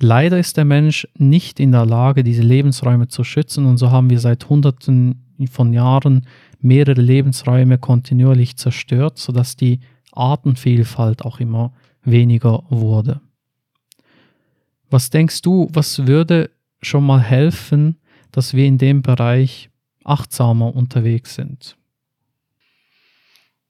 Leider 0.00 0.38
ist 0.38 0.56
der 0.56 0.64
Mensch 0.64 1.08
nicht 1.16 1.58
in 1.58 1.72
der 1.72 1.84
Lage, 1.84 2.22
diese 2.22 2.42
Lebensräume 2.42 3.08
zu 3.08 3.24
schützen 3.24 3.66
und 3.66 3.78
so 3.78 3.90
haben 3.90 4.10
wir 4.10 4.20
seit 4.20 4.48
Hunderten 4.48 5.24
von 5.50 5.72
Jahren 5.72 6.26
mehrere 6.60 7.00
Lebensräume 7.00 7.78
kontinuierlich 7.78 8.56
zerstört, 8.56 9.18
sodass 9.18 9.56
die 9.56 9.80
Artenvielfalt 10.12 11.22
auch 11.22 11.40
immer 11.40 11.72
weniger 12.02 12.64
wurde. 12.68 13.20
Was 14.90 15.10
denkst 15.10 15.42
du, 15.42 15.68
was 15.72 16.06
würde 16.06 16.50
schon 16.80 17.04
mal 17.04 17.20
helfen, 17.20 17.98
dass 18.32 18.54
wir 18.54 18.64
in 18.64 18.78
dem 18.78 19.02
Bereich 19.02 19.70
achtsamer 20.04 20.74
unterwegs 20.74 21.34
sind? 21.34 21.76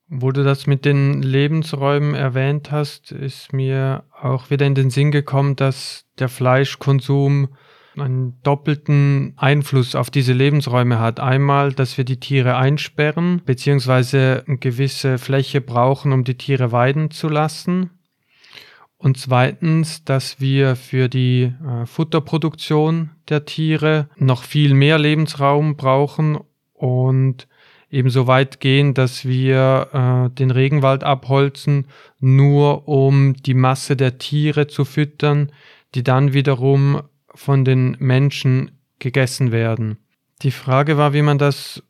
Wo 0.07 0.31
du 0.31 0.43
das 0.43 0.65
mit 0.65 0.85
den 0.85 1.21
Lebensräumen 1.21 2.15
erwähnt 2.15 2.71
hast, 2.71 3.11
ist 3.11 3.53
mir 3.53 4.05
auch 4.19 4.49
wieder 4.49 4.65
in 4.65 4.73
den 4.73 4.89
Sinn 4.89 5.11
gekommen, 5.11 5.55
dass 5.55 6.05
der 6.17 6.29
Fleischkonsum 6.29 7.49
einen 8.01 8.41
doppelten 8.43 9.33
Einfluss 9.37 9.95
auf 9.95 10.09
diese 10.09 10.33
Lebensräume 10.33 10.99
hat. 10.99 11.19
Einmal, 11.19 11.73
dass 11.73 11.97
wir 11.97 12.05
die 12.05 12.19
Tiere 12.19 12.55
einsperren, 12.55 13.41
beziehungsweise 13.45 14.43
eine 14.47 14.57
gewisse 14.57 15.17
Fläche 15.17 15.61
brauchen, 15.61 16.11
um 16.11 16.23
die 16.23 16.35
Tiere 16.37 16.71
weiden 16.71 17.11
zu 17.11 17.29
lassen. 17.29 17.91
Und 18.97 19.17
zweitens, 19.17 20.03
dass 20.03 20.41
wir 20.41 20.75
für 20.75 21.07
die 21.07 21.53
äh, 21.65 21.85
Futterproduktion 21.85 23.11
der 23.29 23.45
Tiere 23.45 24.09
noch 24.17 24.43
viel 24.43 24.73
mehr 24.73 24.99
Lebensraum 24.99 25.77
brauchen 25.77 26.37
und 26.73 27.47
eben 27.89 28.09
so 28.09 28.27
weit 28.27 28.59
gehen, 28.59 28.93
dass 28.93 29.25
wir 29.25 29.87
äh, 29.93 30.35
den 30.35 30.51
Regenwald 30.51 31.03
abholzen, 31.03 31.87
nur 32.19 32.87
um 32.87 33.35
die 33.35 33.53
Masse 33.53 33.95
der 33.95 34.17
Tiere 34.17 34.67
zu 34.67 34.85
füttern, 34.85 35.51
die 35.95 36.03
dann 36.03 36.33
wiederum 36.33 37.01
von 37.35 37.65
den 37.65 37.95
Menschen 37.99 38.71
gegessen 38.99 39.51
werden. 39.51 39.97
Die 40.41 40.51
Frage 40.51 40.97
war, 40.97 41.13
wie 41.13 41.21
man 41.21 41.37
das 41.37 41.83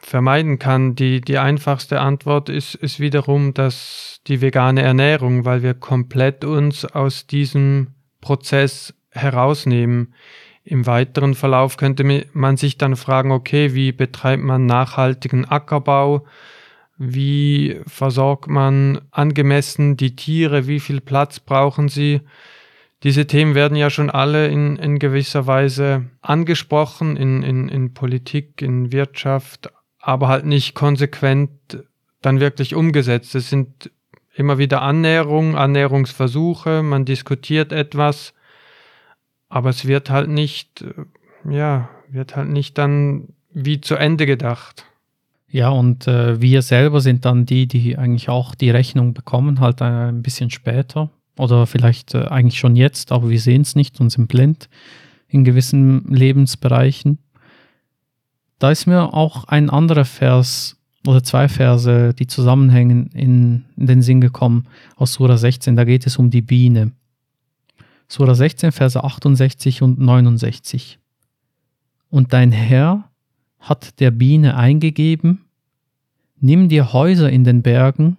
vermeiden 0.00 0.58
kann. 0.58 0.94
Die, 0.94 1.20
die 1.20 1.38
einfachste 1.38 2.00
Antwort 2.00 2.48
ist, 2.48 2.74
ist 2.74 3.00
wiederum 3.00 3.54
dass 3.54 4.20
die 4.26 4.40
vegane 4.40 4.82
Ernährung, 4.82 5.44
weil 5.44 5.62
wir 5.62 5.74
komplett 5.74 6.44
uns 6.44 6.84
aus 6.84 7.26
diesem 7.26 7.88
Prozess 8.20 8.94
herausnehmen. 9.10 10.14
Im 10.64 10.86
weiteren 10.86 11.34
Verlauf 11.34 11.76
könnte 11.76 12.26
man 12.32 12.56
sich 12.56 12.78
dann 12.78 12.96
fragen, 12.96 13.32
okay, 13.32 13.74
wie 13.74 13.92
betreibt 13.92 14.42
man 14.42 14.66
nachhaltigen 14.66 15.44
Ackerbau? 15.44 16.24
Wie 16.98 17.80
versorgt 17.86 18.48
man 18.48 19.00
angemessen 19.10 19.96
die 19.96 20.14
Tiere? 20.14 20.68
Wie 20.68 20.78
viel 20.78 21.00
Platz 21.00 21.40
brauchen 21.40 21.88
sie? 21.88 22.20
Diese 23.02 23.26
Themen 23.26 23.54
werden 23.54 23.76
ja 23.76 23.90
schon 23.90 24.10
alle 24.10 24.48
in, 24.48 24.76
in 24.76 24.98
gewisser 24.98 25.46
Weise 25.46 26.04
angesprochen, 26.20 27.16
in, 27.16 27.42
in, 27.42 27.68
in 27.68 27.94
Politik, 27.94 28.62
in 28.62 28.92
Wirtschaft, 28.92 29.72
aber 29.98 30.28
halt 30.28 30.46
nicht 30.46 30.74
konsequent 30.74 31.50
dann 32.20 32.38
wirklich 32.38 32.76
umgesetzt. 32.76 33.34
Es 33.34 33.50
sind 33.50 33.90
immer 34.34 34.58
wieder 34.58 34.82
Annäherungen, 34.82 35.56
Annäherungsversuche, 35.56 36.82
man 36.82 37.04
diskutiert 37.04 37.72
etwas, 37.72 38.34
aber 39.48 39.70
es 39.70 39.86
wird 39.86 40.08
halt 40.08 40.28
nicht, 40.28 40.84
ja, 41.48 41.90
wird 42.08 42.36
halt 42.36 42.48
nicht 42.48 42.78
dann 42.78 43.30
wie 43.50 43.80
zu 43.80 43.96
Ende 43.96 44.26
gedacht. 44.26 44.86
Ja, 45.48 45.68
und 45.68 46.06
äh, 46.06 46.40
wir 46.40 46.62
selber 46.62 47.00
sind 47.00 47.24
dann 47.24 47.44
die, 47.46 47.66
die 47.66 47.98
eigentlich 47.98 48.28
auch 48.28 48.54
die 48.54 48.70
Rechnung 48.70 49.12
bekommen, 49.12 49.60
halt 49.60 49.82
ein 49.82 50.22
bisschen 50.22 50.50
später 50.50 51.10
oder 51.42 51.66
vielleicht 51.66 52.14
äh, 52.14 52.26
eigentlich 52.26 52.58
schon 52.58 52.76
jetzt, 52.76 53.10
aber 53.10 53.28
wir 53.28 53.40
sehen 53.40 53.62
es 53.62 53.74
nicht 53.74 54.00
und 54.00 54.10
sind 54.10 54.28
blind 54.28 54.68
in 55.28 55.42
gewissen 55.42 56.04
Lebensbereichen. 56.14 57.18
Da 58.60 58.70
ist 58.70 58.86
mir 58.86 59.12
auch 59.12 59.44
ein 59.44 59.68
anderer 59.68 60.04
Vers 60.04 60.76
oder 61.04 61.24
zwei 61.24 61.48
Verse, 61.48 62.14
die 62.14 62.28
zusammenhängen, 62.28 63.08
in, 63.08 63.64
in 63.76 63.86
den 63.88 64.02
Sinn 64.02 64.20
gekommen 64.20 64.68
aus 64.94 65.14
Sura 65.14 65.36
16. 65.36 65.74
Da 65.74 65.82
geht 65.84 66.06
es 66.06 66.16
um 66.16 66.30
die 66.30 66.42
Biene. 66.42 66.92
Sura 68.06 68.36
16, 68.36 68.70
Verse 68.70 69.02
68 69.02 69.82
und 69.82 69.98
69. 69.98 71.00
Und 72.08 72.32
dein 72.32 72.52
Herr 72.52 73.10
hat 73.58 73.98
der 73.98 74.12
Biene 74.12 74.56
eingegeben, 74.56 75.46
nimm 76.38 76.68
dir 76.68 76.92
Häuser 76.92 77.30
in 77.30 77.42
den 77.42 77.62
Bergen, 77.62 78.16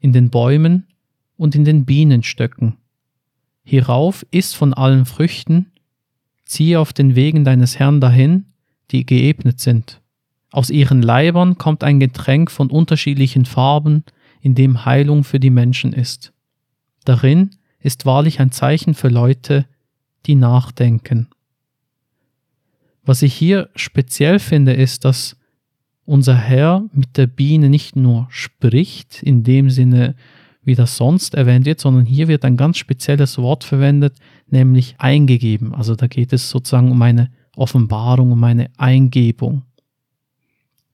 in 0.00 0.12
den 0.12 0.28
Bäumen 0.28 0.87
und 1.38 1.54
in 1.54 1.64
den 1.64 1.86
Bienenstöcken. 1.86 2.76
Hierauf 3.64 4.26
isst 4.30 4.56
von 4.56 4.74
allen 4.74 5.06
Früchten, 5.06 5.72
ziehe 6.44 6.78
auf 6.78 6.92
den 6.92 7.14
Wegen 7.14 7.44
deines 7.44 7.78
Herrn 7.78 8.00
dahin, 8.02 8.46
die 8.90 9.06
geebnet 9.06 9.60
sind. 9.60 10.02
Aus 10.50 10.68
ihren 10.70 11.00
Leibern 11.00 11.56
kommt 11.56 11.84
ein 11.84 12.00
Getränk 12.00 12.50
von 12.50 12.70
unterschiedlichen 12.70 13.44
Farben, 13.44 14.04
in 14.40 14.54
dem 14.54 14.84
Heilung 14.84 15.24
für 15.24 15.40
die 15.40 15.50
Menschen 15.50 15.92
ist. 15.92 16.32
Darin 17.04 17.50
ist 17.80 18.06
wahrlich 18.06 18.40
ein 18.40 18.52
Zeichen 18.52 18.94
für 18.94 19.08
Leute, 19.08 19.66
die 20.26 20.34
nachdenken. 20.34 21.28
Was 23.04 23.22
ich 23.22 23.34
hier 23.34 23.70
speziell 23.74 24.38
finde, 24.38 24.72
ist, 24.72 25.04
dass 25.04 25.36
unser 26.04 26.36
Herr 26.36 26.84
mit 26.92 27.16
der 27.16 27.26
Biene 27.26 27.68
nicht 27.68 27.96
nur 27.96 28.26
spricht, 28.30 29.22
in 29.22 29.44
dem 29.44 29.70
Sinne, 29.70 30.14
wie 30.68 30.74
das 30.74 30.98
sonst 30.98 31.34
erwähnt 31.34 31.64
wird, 31.64 31.80
sondern 31.80 32.04
hier 32.04 32.28
wird 32.28 32.44
ein 32.44 32.58
ganz 32.58 32.76
spezielles 32.76 33.38
Wort 33.38 33.64
verwendet, 33.64 34.14
nämlich 34.50 34.94
eingegeben. 34.98 35.74
Also 35.74 35.96
da 35.96 36.06
geht 36.06 36.34
es 36.34 36.50
sozusagen 36.50 36.90
um 36.92 37.00
eine 37.00 37.30
Offenbarung, 37.56 38.32
um 38.32 38.44
eine 38.44 38.70
Eingebung. 38.76 39.62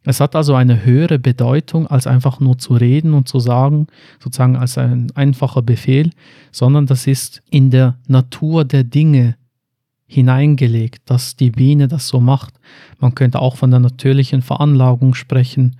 Es 0.05 0.21
hat 0.21 0.37
also 0.37 0.55
eine 0.55 0.85
höhere 0.85 1.19
Bedeutung, 1.19 1.89
als 1.89 2.07
einfach 2.07 2.39
nur 2.39 2.57
zu 2.57 2.75
reden 2.75 3.15
und 3.15 3.27
zu 3.27 3.41
sagen, 3.41 3.89
sozusagen 4.23 4.55
als 4.55 4.79
ein 4.79 5.11
einfacher 5.17 5.63
Befehl, 5.63 6.11
sondern 6.53 6.87
das 6.87 7.09
ist 7.09 7.43
in 7.51 7.71
der 7.71 7.99
Natur 8.07 8.65
der 8.65 8.85
Dinge 8.85 9.35
hineingelegt, 10.07 11.11
dass 11.11 11.35
die 11.35 11.51
Biene 11.51 11.89
das 11.89 12.07
so 12.07 12.21
macht. 12.21 12.55
Man 13.01 13.17
könnte 13.17 13.41
auch 13.41 13.57
von 13.57 13.73
der 13.73 13.81
natürlichen 13.81 14.41
Veranlagung 14.41 15.15
sprechen. 15.15 15.77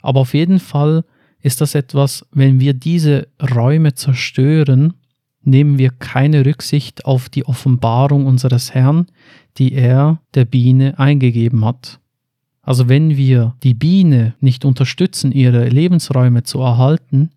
Aber 0.00 0.20
auf 0.20 0.32
jeden 0.32 0.60
Fall 0.60 1.02
ist 1.42 1.60
das 1.60 1.74
etwas, 1.74 2.26
wenn 2.32 2.60
wir 2.60 2.72
diese 2.72 3.28
Räume 3.54 3.94
zerstören, 3.94 4.94
nehmen 5.42 5.78
wir 5.78 5.90
keine 5.90 6.46
Rücksicht 6.46 7.04
auf 7.04 7.28
die 7.28 7.44
Offenbarung 7.44 8.26
unseres 8.26 8.74
Herrn, 8.74 9.06
die 9.58 9.72
er 9.72 10.20
der 10.34 10.44
Biene 10.44 10.98
eingegeben 10.98 11.64
hat. 11.64 11.98
Also 12.62 12.88
wenn 12.88 13.16
wir 13.16 13.56
die 13.64 13.74
Biene 13.74 14.34
nicht 14.40 14.64
unterstützen, 14.64 15.32
ihre 15.32 15.68
Lebensräume 15.68 16.44
zu 16.44 16.60
erhalten, 16.60 17.30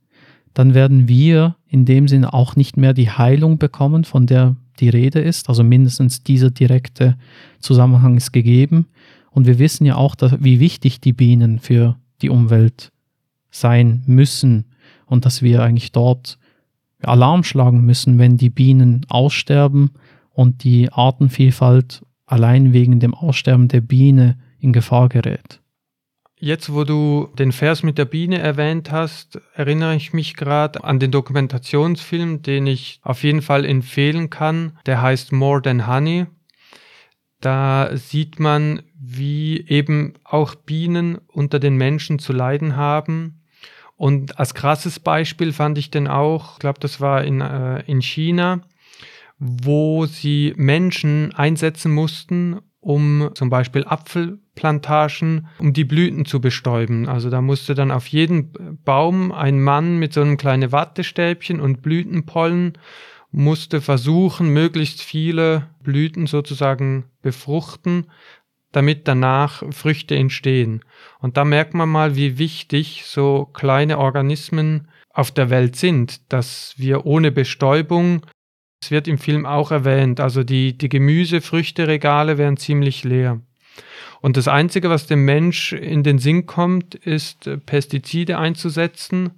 dann 0.54 0.76
werden 0.76 1.08
wir 1.08 1.56
in 1.68 1.86
dem 1.86 2.08
Sinne 2.08 2.34
auch 2.34 2.56
nicht 2.56 2.78
mehr 2.78 2.94
die 2.94 3.10
Heilung 3.10 3.58
bekommen, 3.58 4.04
von 4.04 4.28
der 4.28 4.56
die 4.80 4.90
Rede 4.90 5.20
ist. 5.20 5.50
Also 5.50 5.64
mindestens 5.64 6.24
dieser 6.24 6.52
direkte 6.52 7.18
Zusammenhang 7.60 8.18
ist 8.18 8.32
gegeben. 8.32 8.86
Und 9.32 9.48
wir 9.48 9.60
wissen 9.60 9.86
ja 9.86 9.96
auch, 9.96 10.16
dass, 10.16 10.44
wie 10.44 10.60
wichtig 10.60 11.02
die 11.02 11.14
Bienen 11.14 11.60
für 11.60 11.98
die 12.22 12.30
Umwelt 12.30 12.92
sein 13.60 14.04
müssen 14.06 14.66
und 15.06 15.26
dass 15.26 15.42
wir 15.42 15.64
eigentlich 15.64 15.92
dort 15.92 16.38
Alarm 17.02 17.44
schlagen 17.44 17.82
müssen, 17.82 18.18
wenn 18.18 18.38
die 18.38 18.50
Bienen 18.50 19.06
aussterben 19.10 19.92
und 20.32 20.64
die 20.64 20.92
Artenvielfalt 20.92 22.04
allein 22.26 22.74
wegen 22.74 23.00
dem 23.00 23.14
Aussterben 23.14 23.68
der 23.68 23.82
Biene 23.82 24.38
in 24.60 24.74
Gefahr 24.74 25.10
gerät. 25.10 25.62
Jetzt, 26.38 26.74
wo 26.74 26.84
du 26.84 27.30
den 27.40 27.54
Vers 27.54 27.82
mit 27.82 27.98
der 27.98 28.06
Biene 28.06 28.40
erwähnt 28.40 28.92
hast, 28.92 29.40
erinnere 29.54 29.96
ich 29.96 30.12
mich 30.12 30.36
gerade 30.36 30.84
an 30.84 31.00
den 31.00 31.12
Dokumentationsfilm, 31.12 32.42
den 32.42 32.68
ich 32.68 33.00
auf 33.04 33.24
jeden 33.24 33.42
Fall 33.42 33.64
empfehlen 33.64 34.30
kann. 34.30 34.78
Der 34.86 35.02
heißt 35.02 35.32
More 35.32 35.62
Than 35.62 35.88
Honey. 35.88 36.26
Da 37.40 37.96
sieht 37.96 38.40
man, 38.40 38.82
wie 39.00 39.66
eben 39.68 40.14
auch 40.24 40.56
Bienen 40.56 41.20
unter 41.28 41.60
den 41.60 41.78
Menschen 41.78 42.20
zu 42.20 42.34
leiden 42.34 42.76
haben. 42.76 43.42
Und 43.96 44.40
als 44.40 44.54
krasses 44.54 45.00
Beispiel 45.00 45.54
fand 45.54 45.78
ich 45.78 45.90
den 45.90 46.08
auch, 46.08 46.54
ich 46.54 46.60
glaube, 46.60 46.80
das 46.80 47.00
war 47.00 47.24
in, 47.24 47.42
äh, 47.42 47.82
in 47.88 48.02
China, 48.02 48.62
wo 49.38 50.06
sie 50.06 50.54
Menschen 50.58 51.34
einsetzen 51.34 51.94
mussten, 51.94 52.60
um 52.80 53.32
zum 53.34 53.50
Beispiel 53.50 53.84
Apfelplantagen, 53.86 55.48
um 55.60 55.74
die 55.74 55.86
Blüten 55.86 56.26
zu 56.26 56.40
bestäuben. 56.40 57.08
Also 57.08 57.30
da 57.30 57.42
musste 57.42 57.74
dann 57.74 57.92
auf 57.92 58.08
jeden 58.08 58.80
Baum 58.84 59.32
ein 59.32 59.62
Mann 59.62 59.98
mit 59.98 60.14
so 60.14 60.22
einem 60.22 60.38
kleinen 60.38 60.72
Wattestäbchen 60.72 61.60
und 61.60 61.82
Blütenpollen 61.82 62.78
musste 63.32 63.82
versuchen, 63.82 64.50
möglichst 64.50 65.02
viele 65.02 65.68
Blüten 65.84 66.26
sozusagen 66.26 67.06
befruchten, 67.22 68.06
damit 68.76 69.08
danach 69.08 69.64
Früchte 69.72 70.16
entstehen. 70.16 70.84
Und 71.20 71.38
da 71.38 71.46
merkt 71.46 71.74
man 71.74 71.90
mal, 71.90 72.16
wie 72.16 72.38
wichtig 72.38 73.04
so 73.06 73.46
kleine 73.54 73.98
Organismen 73.98 74.88
auf 75.14 75.32
der 75.32 75.50
Welt 75.50 75.76
sind, 75.76 76.32
dass 76.32 76.74
wir 76.78 77.06
ohne 77.06 77.32
Bestäubung 77.32 78.22
es 78.86 78.92
wird 78.92 79.08
im 79.08 79.18
Film 79.18 79.48
auch 79.48 79.72
erwähnt, 79.72 80.20
also 80.20 80.44
die, 80.44 80.78
die 80.78 80.90
Gemüse-Früchteregale 80.90 82.38
wären 82.38 82.56
ziemlich 82.56 83.04
leer. 83.04 83.42
Und 84.22 84.38
das 84.38 84.48
Einzige, 84.48 84.92
was 84.92 85.08
dem 85.08 85.26
Mensch 85.26 85.74
in 85.74 86.04
den 86.04 86.20
Sinn 86.20 86.46
kommt, 86.46 86.94
ist 86.94 87.48
äh, 87.48 87.58
Pestizide 87.58 88.38
einzusetzen, 88.38 89.32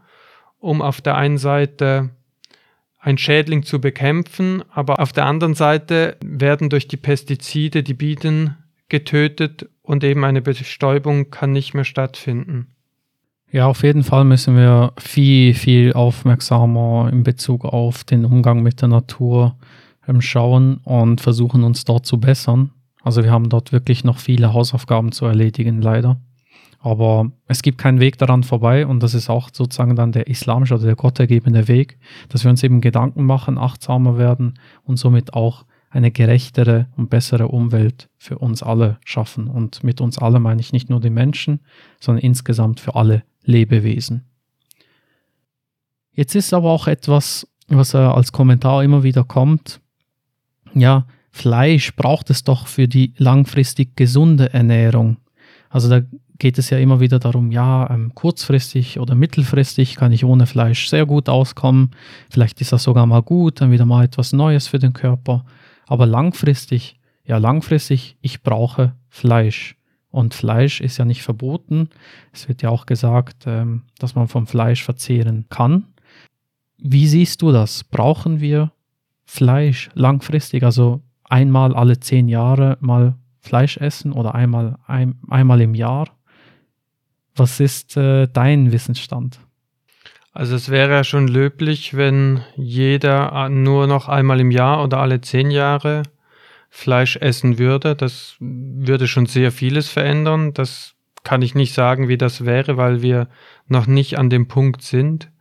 um 0.60 0.82
auf 0.82 1.00
der 1.00 1.16
einen 1.16 1.38
Seite 1.38 2.10
ein 3.00 3.18
Schädling 3.18 3.64
zu 3.64 3.80
bekämpfen, 3.80 4.64
aber 4.70 5.00
auf 5.00 5.14
der 5.14 5.26
anderen 5.26 5.54
Seite 5.54 6.18
werden 6.22 6.70
durch 6.70 6.90
die 6.90 6.98
Pestizide 6.98 7.84
die 7.84 7.94
Bienen 7.94 8.58
getötet 8.90 9.70
und 9.82 10.04
eben 10.04 10.24
eine 10.24 10.42
Bestäubung 10.42 11.30
kann 11.30 11.52
nicht 11.52 11.74
mehr 11.74 11.84
stattfinden. 11.84 12.68
Ja, 13.52 13.68
auf 13.68 13.84
jeden 13.84 14.04
Fall 14.04 14.26
müssen 14.26 14.58
wir 14.58 14.92
viel, 14.98 15.54
viel 15.54 15.94
aufmerksamer 15.94 17.10
in 17.12 17.24
Bezug 17.24 17.64
auf 17.64 18.04
den 18.04 18.26
Umgang 18.26 18.62
mit 18.62 18.82
der 18.82 18.90
Natur 18.90 19.56
ähm, 20.08 20.22
schauen 20.22 20.78
und 20.84 21.22
versuchen 21.22 21.64
uns 21.64 21.86
dort 21.86 22.06
zu 22.06 22.20
bessern. 22.20 22.72
Also 23.02 23.24
wir 23.24 23.32
haben 23.32 23.50
dort 23.50 23.72
wirklich 23.72 24.04
noch 24.04 24.18
viele 24.18 24.54
Hausaufgaben 24.54 25.14
zu 25.14 25.26
erledigen, 25.26 25.82
leider. 25.82 26.20
Aber 26.80 27.32
es 27.48 27.62
gibt 27.62 27.78
keinen 27.78 28.00
Weg 28.00 28.18
daran 28.18 28.44
vorbei 28.44 28.86
und 28.86 29.02
das 29.02 29.14
ist 29.14 29.30
auch 29.30 29.50
sozusagen 29.52 29.96
dann 29.96 30.12
der 30.12 30.28
islamische 30.28 30.76
oder 30.76 30.86
der 30.86 30.96
gottergebende 30.96 31.68
Weg, 31.68 31.98
dass 32.30 32.44
wir 32.44 32.52
uns 32.52 32.64
eben 32.64 32.82
Gedanken 32.82 33.24
machen, 33.24 33.58
achtsamer 33.58 34.18
werden 34.18 34.60
und 34.84 34.98
somit 34.98 35.34
auch 35.34 35.66
eine 35.90 36.12
gerechtere 36.12 36.88
und 36.98 37.10
bessere 37.10 37.48
Umwelt 37.48 38.10
für 38.18 38.38
uns 38.38 38.62
alle 38.62 39.00
schaffen. 39.06 39.48
Und 39.48 39.84
mit 39.84 40.02
uns 40.02 40.18
alle 40.18 40.40
meine 40.40 40.62
ich 40.62 40.74
nicht 40.74 40.90
nur 40.90 41.00
die 41.00 41.10
Menschen, 41.10 41.62
sondern 42.00 42.24
insgesamt 42.24 42.80
für 42.80 42.96
alle 42.96 43.24
Lebewesen. 43.44 44.24
Jetzt 46.12 46.36
ist 46.36 46.54
aber 46.54 46.72
auch 46.72 46.88
etwas, 46.88 47.48
was 47.68 47.94
äh, 47.94 47.98
als 47.98 48.32
Kommentar 48.32 48.84
immer 48.84 49.04
wieder 49.04 49.24
kommt. 49.24 49.80
Ja, 50.74 51.06
Fleisch 51.32 51.96
braucht 51.96 52.30
es 52.32 52.44
doch 52.44 52.68
für 52.68 52.88
die 52.88 53.14
langfristig 53.18 53.96
gesunde 53.96 54.54
Ernährung. 54.54 55.18
Also 55.70 55.90
da 55.90 56.02
geht 56.40 56.58
es 56.58 56.70
ja 56.70 56.78
immer 56.78 57.00
wieder 57.00 57.20
darum, 57.20 57.52
ja, 57.52 57.90
ähm, 57.90 58.14
kurzfristig 58.16 59.00
oder 59.00 59.16
mittelfristig 59.16 59.96
kann 59.96 60.12
ich 60.12 60.26
ohne 60.26 60.46
Fleisch 60.46 60.90
sehr 60.90 61.06
gut 61.06 61.30
auskommen. 61.30 61.92
Vielleicht 62.30 62.62
ist 62.62 62.72
das 62.72 62.84
sogar 62.84 63.06
mal 63.06 63.22
gut, 63.22 63.62
dann 63.62 63.72
wieder 63.72 63.86
mal 63.86 64.06
etwas 64.06 64.34
Neues 64.34 64.68
für 64.68 64.80
den 64.80 64.94
Körper. 64.94 65.46
Aber 65.88 66.06
langfristig, 66.06 67.00
ja, 67.24 67.38
langfristig, 67.38 68.18
ich 68.22 68.44
brauche 68.44 68.96
Fleisch. 69.10 69.76
Und 70.10 70.34
Fleisch 70.34 70.82
ist 70.82 70.98
ja 70.98 71.06
nicht 71.06 71.24
verboten. 71.24 71.90
Es 72.32 72.48
wird 72.48 72.62
ja 72.62 72.70
auch 72.70 72.86
gesagt, 72.86 73.46
ähm, 73.46 73.84
dass 74.00 74.16
man 74.16 74.28
vom 74.28 74.48
Fleisch 74.48 74.84
verzehren 74.84 75.46
kann. 75.50 75.86
Wie 76.78 77.08
siehst 77.08 77.42
du 77.42 77.52
das? 77.52 77.84
Brauchen 77.84 78.40
wir 78.40 78.72
Fleisch 79.26 79.90
langfristig? 79.94 80.64
Also 80.64 81.02
einmal 81.24 81.76
alle 81.76 82.00
zehn 82.00 82.28
Jahre 82.30 82.78
mal 82.80 83.16
Fleisch 83.40 83.78
essen 83.78 84.12
oder 84.12 84.36
einmal, 84.36 84.78
ein, 84.88 85.20
einmal 85.30 85.62
im 85.62 85.74
Jahr? 85.74 86.08
Was 87.36 87.60
ist 87.60 87.98
äh, 87.98 88.28
dein 88.28 88.72
Wissensstand? 88.72 89.40
Also 90.38 90.56
es 90.56 90.70
wäre 90.70 90.92
ja 90.92 91.04
schon 91.04 91.28
löblich, 91.28 91.98
wenn 91.98 92.44
jeder 92.56 93.50
nur 93.50 93.88
noch 93.88 94.08
einmal 94.08 94.40
im 94.40 94.52
Jahr 94.52 94.84
oder 94.84 95.00
alle 95.00 95.20
zehn 95.20 95.50
Jahre 95.50 96.04
Fleisch 96.70 97.16
essen 97.16 97.58
würde. 97.58 97.96
Das 97.96 98.36
würde 98.40 99.08
schon 99.08 99.26
sehr 99.26 99.52
vieles 99.52 99.90
verändern. 99.90 100.54
Das 100.54 100.94
kann 101.24 101.42
ich 101.42 101.56
nicht 101.56 101.74
sagen, 101.74 102.08
wie 102.08 102.20
das 102.20 102.46
wäre, 102.46 102.78
weil 102.78 103.02
wir 103.02 103.30
noch 103.68 103.88
nicht 103.88 104.20
an 104.20 104.30
dem 104.30 104.48
Punkt 104.48 104.84
sind. 104.84 105.32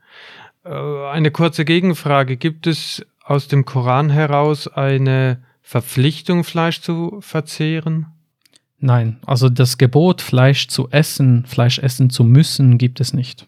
Äh, 0.65 0.71
eine 0.71 1.31
kurze 1.31 1.67
Gegenfrage. 1.67 2.39
Gibt 2.39 2.67
es 2.67 3.05
aus 3.23 3.49
dem 3.49 3.67
Koran 3.67 4.09
heraus 4.09 4.67
eine 4.67 5.43
Verpflichtung, 5.61 6.43
Fleisch 6.43 6.81
zu 6.81 7.19
verzehren? 7.21 8.07
Nein, 8.79 9.19
also 9.27 9.51
das 9.51 9.77
Gebot, 9.77 10.23
Fleisch 10.23 10.69
zu 10.69 10.89
essen, 10.89 11.45
Fleisch 11.45 11.81
essen 11.81 12.09
zu 12.09 12.25
müssen, 12.25 12.79
gibt 12.79 12.99
es 13.01 13.13
nicht. 13.13 13.47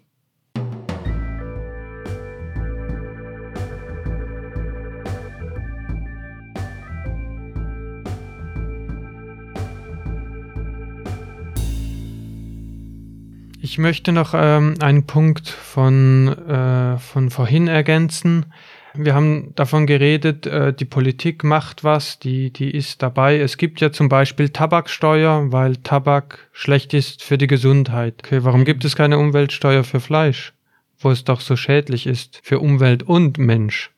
Ich 13.79 13.81
möchte 13.81 14.11
noch 14.11 14.35
ähm, 14.35 14.75
einen 14.81 15.07
Punkt 15.07 15.49
von, 15.49 16.27
äh, 16.27 16.99
von 16.99 17.31
vorhin 17.31 17.69
ergänzen. 17.69 18.47
Wir 18.93 19.15
haben 19.15 19.53
davon 19.55 19.87
geredet, 19.87 20.49
äh, 20.49 20.73
die 20.73 20.85
Politik 20.85 21.45
macht 21.45 21.85
was, 21.85 22.19
die, 22.19 22.53
die 22.53 22.73
ist 22.73 23.05
dabei. 23.05 23.39
Es 23.39 23.57
gibt 23.57 23.81
ja 23.81 23.93
zum 23.93 24.09
Beispiel 24.09 24.49
Tabaksteuer, 24.49 25.53
weil 25.53 25.77
Tabak 25.77 26.51
schlecht 26.51 26.93
ist 26.93 27.23
für 27.23 27.39
die 27.39 27.47
Gesundheit. 27.47 28.15
Okay, 28.25 28.43
warum 28.43 28.65
gibt 28.65 28.85
es 28.85 28.97
keine 28.97 29.17
Umweltsteuer 29.17 29.85
für 29.85 30.01
Fleisch, 30.01 30.55
wo 30.99 31.13
es 31.13 31.23
doch 31.23 31.41
so 31.41 31.55
schädlich 31.55 32.09
ist 32.09 32.41
für 32.43 32.59
Umwelt 32.59 33.05
und 33.05 33.39
Mensch? 33.39 33.93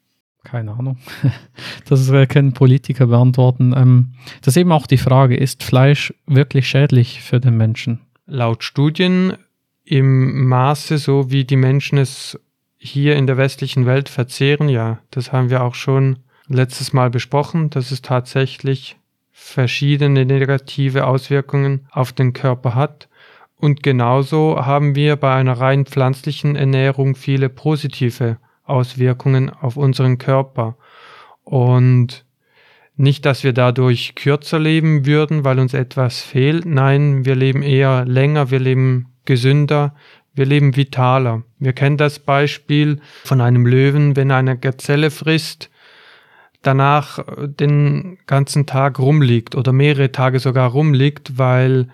Keine 0.45 0.73
Ahnung. 0.73 0.99
Das 1.89 2.07
können 2.29 2.53
Politiker 2.53 3.07
beantworten. 3.07 3.73
Ähm, 3.75 4.13
das 4.43 4.49
ist 4.49 4.61
eben 4.61 4.73
auch 4.73 4.87
die 4.87 4.99
Frage, 4.99 5.39
ist 5.39 5.63
Fleisch 5.63 6.13
wirklich 6.27 6.69
schädlich 6.69 7.23
für 7.23 7.41
den 7.41 7.57
Menschen? 7.57 8.01
Laut 8.27 8.63
Studien 8.63 9.33
im 9.91 10.47
Maße, 10.47 10.99
so 10.99 11.33
wie 11.33 11.45
die 11.45 11.57
Menschen 11.57 11.99
es 11.99 12.39
hier 12.77 13.17
in 13.17 13.27
der 13.27 13.37
westlichen 13.37 13.87
Welt 13.87 14.09
verzehren, 14.09 14.69
ja, 14.69 15.01
das 15.11 15.33
haben 15.33 15.51
wir 15.51 15.65
auch 15.65 15.75
schon 15.75 16.21
letztes 16.47 16.93
Mal 16.93 17.11
besprochen, 17.11 17.71
dass 17.71 17.91
es 17.91 18.01
tatsächlich 18.01 18.97
verschiedene 19.33 20.25
negative 20.25 21.07
Auswirkungen 21.07 21.89
auf 21.91 22.13
den 22.13 22.33
Körper 22.33 22.77
hat. 22.77 23.09
Und 23.57 23.83
genauso 23.83 24.65
haben 24.65 24.95
wir 24.95 25.17
bei 25.17 25.35
einer 25.35 25.55
rein 25.55 25.87
pflanzlichen 25.87 26.55
Ernährung 26.55 27.17
viele 27.17 27.49
positive 27.49 28.39
Auswirkungen 28.63 29.51
auf 29.51 29.77
unseren 29.77 30.19
Körper. 30.19 30.77
Und 31.43 32.25
nicht, 32.97 33.27
dass 33.27 33.43
wir 33.43 33.53
dadurch 33.53 34.15
kürzer 34.15 34.61
leben 34.61 35.05
würden, 35.05 35.45
weil 35.45 35.59
uns 35.59 35.75
etwas 35.75 36.21
fehlt. 36.21 36.65
Nein, 36.65 37.25
wir 37.25 37.35
leben 37.35 37.63
eher 37.63 38.05
länger, 38.05 38.51
wir 38.53 38.61
leben 38.61 39.10
gesünder, 39.25 39.95
wir 40.35 40.47
leben 40.47 40.77
vitaler. 40.77 41.43
Wir 41.59 41.73
kennen 41.73 41.97
das 41.97 42.19
Beispiel 42.19 43.01
von 43.25 43.41
einem 43.41 43.67
Löwen, 43.67 44.17
wenn 44.17 44.31
eine 44.31 44.57
Gazelle 44.57 45.11
frisst, 45.11 45.71
danach 46.63 47.19
äh, 47.19 47.49
den 47.49 48.19
ganzen 48.27 48.67
Tag 48.67 48.99
rumliegt 48.99 49.55
oder 49.55 49.73
mehrere 49.73 50.13
Tage 50.13 50.39
sogar 50.39 50.71
rumliegt, 50.71 51.39
weil 51.39 51.89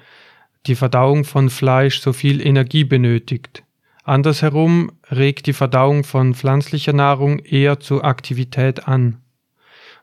die 0.67 0.75
Verdauung 0.75 1.25
von 1.25 1.51
Fleisch 1.51 2.01
so 2.01 2.13
viel 2.13 2.45
Energie 2.45 2.85
benötigt. 2.85 3.63
Andersherum 4.03 4.93
regt 5.11 5.47
die 5.47 5.53
Verdauung 5.53 6.05
von 6.05 6.35
pflanzlicher 6.35 6.93
Nahrung 6.93 7.41
eher 7.41 7.81
zur 7.81 8.05
Aktivität 8.05 8.87
an, 8.87 9.21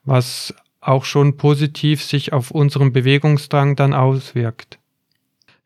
was 0.04 0.54
auch 0.82 1.06
schon 1.06 1.38
positiv 1.38 2.04
sich 2.04 2.34
auf 2.34 2.52
unseren 2.52 2.92
Bewegungsdrang 2.92 3.76
dann 3.78 3.94
auswirkt. 3.94 4.80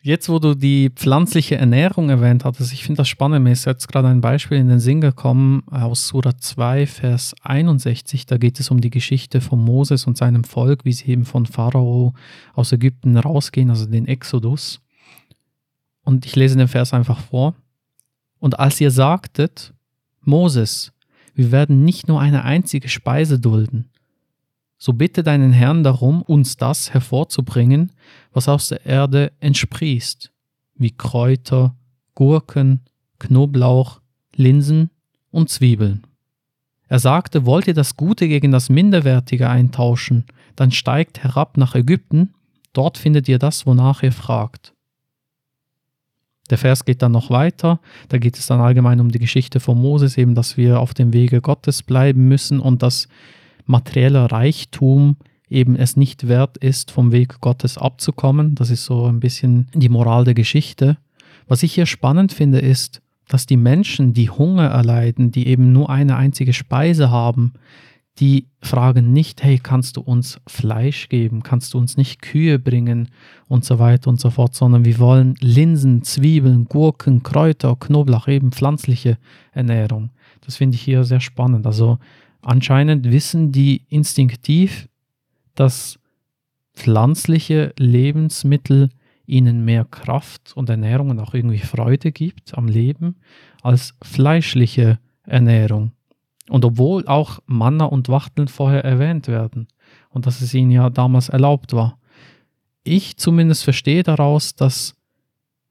Jetzt, 0.08 0.30
wo 0.30 0.40
du 0.40 0.56
die 0.56 0.90
pflanzliche 0.90 1.58
Ernährung 1.58 2.10
erwähnt 2.10 2.46
hattest, 2.46 2.72
ich 2.72 2.86
finde 2.86 3.00
das 3.00 3.10
spannend, 3.10 3.44
mir 3.44 3.52
ist 3.52 3.66
jetzt 3.66 3.90
gerade 3.90 4.08
ein 4.08 4.22
Beispiel 4.22 4.58
in 4.58 4.70
den 4.70 4.80
Sinn 4.80 5.02
gekommen 5.02 5.64
aus 5.70 6.08
Surah 6.08 6.38
2, 6.38 6.88
Vers 6.88 7.36
61, 7.42 8.26
da 8.26 8.38
geht 8.38 8.58
es 8.62 8.72
um 8.72 8.80
die 8.80 8.90
Geschichte 8.90 9.42
von 9.42 9.62
Moses 9.62 10.08
und 10.08 10.16
seinem 10.16 10.46
Volk, 10.46 10.86
wie 10.86 10.94
sie 10.94 11.12
eben 11.12 11.26
von 11.26 11.46
Pharao 11.46 12.14
aus 12.54 12.72
Ägypten 12.72 13.18
rausgehen, 13.18 13.70
also 13.70 13.86
den 13.86 14.08
Exodus. 14.08 14.80
Und 16.06 16.26
ich 16.26 16.38
lese 16.38 16.56
den 16.56 16.70
Vers 16.70 16.94
einfach 16.94 17.20
vor. 17.20 17.56
Und 18.40 18.62
als 18.62 18.80
ihr 18.80 18.92
sagtet, 18.92 19.74
Moses, 20.22 20.94
wir 21.36 21.52
werden 21.52 21.84
nicht 21.84 22.08
nur 22.08 22.22
eine 22.22 22.46
einzige 22.46 22.88
Speise 22.88 23.42
dulden, 23.42 23.90
so 24.78 24.94
bitte 24.94 25.24
deinen 25.24 25.52
Herrn 25.52 25.84
darum, 25.84 26.22
uns 26.22 26.58
das 26.58 26.94
hervorzubringen, 26.94 27.92
was 28.32 28.48
aus 28.48 28.70
der 28.70 28.86
Erde 28.86 29.32
entsprießt, 29.40 30.32
wie 30.76 30.92
Kräuter, 30.92 31.76
Gurken, 32.14 32.82
Knoblauch, 33.20 34.02
Linsen 34.36 34.92
und 35.32 35.50
Zwiebeln. 35.50 36.06
Er 36.88 37.00
sagte, 37.00 37.46
wollt 37.46 37.68
ihr 37.68 37.74
das 37.74 37.98
Gute 37.98 38.28
gegen 38.28 38.52
das 38.52 38.70
Minderwertige 38.70 39.50
eintauschen, 39.50 40.26
dann 40.56 40.72
steigt 40.72 41.24
herab 41.24 41.58
nach 41.58 41.76
Ägypten, 41.76 42.34
dort 42.74 42.98
findet 42.98 43.28
ihr 43.28 43.40
das, 43.40 43.66
wonach 43.66 44.04
ihr 44.04 44.12
fragt. 44.12 44.74
Der 46.50 46.58
Vers 46.58 46.86
geht 46.86 47.02
dann 47.02 47.12
noch 47.12 47.30
weiter, 47.30 47.82
da 48.08 48.18
geht 48.18 48.38
es 48.38 48.48
dann 48.48 48.62
allgemein 48.62 49.02
um 49.02 49.12
die 49.12 49.20
Geschichte 49.20 49.60
von 49.60 49.82
Moses, 49.82 50.18
eben, 50.18 50.34
dass 50.34 50.56
wir 50.56 50.80
auf 50.80 50.94
dem 50.94 51.12
Wege 51.12 51.42
Gottes 51.42 51.84
bleiben 51.84 52.28
müssen 52.30 52.62
und 52.62 52.82
dass 52.84 53.10
materieller 53.68 54.32
Reichtum 54.32 55.18
eben 55.50 55.76
es 55.76 55.96
nicht 55.96 56.28
wert 56.28 56.58
ist, 56.58 56.92
vom 56.92 57.12
Weg 57.12 57.40
Gottes 57.40 57.78
abzukommen. 57.78 58.56
Das 58.56 58.70
ist 58.70 58.86
so 58.86 59.06
ein 59.06 59.20
bisschen 59.20 59.68
die 59.74 59.90
Moral 59.90 60.26
der 60.26 60.34
Geschichte. 60.34 60.98
Was 61.48 61.64
ich 61.64 61.74
hier 61.74 61.86
spannend 61.86 62.34
finde, 62.34 62.60
ist, 62.60 63.02
dass 63.28 63.46
die 63.46 63.58
Menschen, 63.58 64.14
die 64.14 64.30
Hunger 64.30 64.68
erleiden, 64.68 65.32
die 65.32 65.48
eben 65.48 65.72
nur 65.72 65.90
eine 65.90 66.16
einzige 66.16 66.54
Speise 66.54 67.10
haben, 67.10 67.54
die 68.20 68.48
fragen 68.62 69.14
nicht, 69.14 69.44
hey, 69.44 69.60
kannst 69.62 69.98
du 69.98 70.02
uns 70.02 70.42
Fleisch 70.48 71.08
geben, 71.08 71.44
kannst 71.44 71.74
du 71.74 71.78
uns 71.78 71.98
nicht 71.98 72.22
Kühe 72.22 72.58
bringen 72.58 73.10
und 73.48 73.64
so 73.64 73.78
weiter 73.78 74.10
und 74.10 74.20
so 74.20 74.32
fort, 74.32 74.56
sondern 74.56 74.86
wir 74.86 74.98
wollen 74.98 75.36
Linsen, 75.40 76.04
Zwiebeln, 76.04 76.66
Gurken, 76.66 77.22
Kräuter, 77.22 77.76
Knoblauch, 77.80 78.28
eben 78.28 78.52
pflanzliche 78.52 79.18
Ernährung. 79.52 80.10
Das 80.42 80.58
finde 80.58 80.76
ich 80.76 80.82
hier 80.82 81.04
sehr 81.04 81.20
spannend. 81.20 81.68
Also 81.68 82.00
anscheinend 82.48 83.12
wissen 83.12 83.52
die 83.52 83.84
instinktiv, 83.90 84.88
dass 85.56 86.00
pflanzliche 86.74 87.74
Lebensmittel 87.78 88.90
ihnen 89.26 89.66
mehr 89.66 89.84
Kraft 89.84 90.54
und 90.56 90.70
Ernährung 90.70 91.10
und 91.10 91.20
auch 91.20 91.34
irgendwie 91.34 91.60
Freude 91.60 92.12
gibt 92.12 92.58
am 92.58 92.68
Leben 92.68 93.18
als 93.62 93.94
fleischliche 94.02 95.00
Ernährung. 95.24 95.92
Und 96.50 96.64
obwohl 96.64 97.06
auch 97.08 97.40
Manna 97.46 97.86
und 97.86 98.08
Wachteln 98.08 98.48
vorher 98.48 98.86
erwähnt 98.86 99.28
werden 99.28 99.68
und 100.10 100.26
dass 100.26 100.40
es 100.40 100.54
ihnen 100.54 100.72
ja 100.72 100.90
damals 100.90 101.28
erlaubt 101.28 101.74
war. 101.74 102.00
Ich 102.84 103.18
zumindest 103.18 103.66
verstehe 103.66 104.04
daraus, 104.04 104.56
dass 104.56 104.96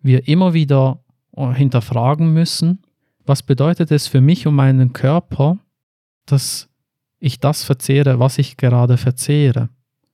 wir 0.03 0.29
immer 0.29 0.53
wieder 0.53 1.01
hinterfragen 1.35 2.33
müssen, 2.35 2.83
was 3.25 3.43
bedeutet 3.43 3.91
es 3.91 4.07
für 4.07 4.21
mich 4.21 4.47
und 4.47 4.55
meinen 4.55 4.93
Körper, 4.93 5.59
dass 6.27 6.69
ich 7.19 7.41
das 7.41 7.65
verzehre, 7.65 8.19
was 8.19 8.39
ich 8.39 8.57
gerade 8.57 8.97
verzehre. 8.97 9.69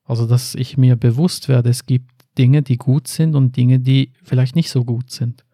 Also 0.05 0.27
dass 0.27 0.55
ich 0.55 0.77
mir 0.77 0.97
bewusst 0.97 1.49
werde, 1.49 1.71
es 1.71 1.87
gibt 1.87 2.11
Dinge, 2.39 2.63
die 2.63 2.77
gut 2.77 3.09
sind 3.09 3.35
und 3.35 3.57
Dinge, 3.57 3.79
die 3.79 4.13
vielleicht 4.23 4.57
nicht 4.57 4.71
so 4.71 4.85
gut 4.85 5.11
sind. 5.11 5.45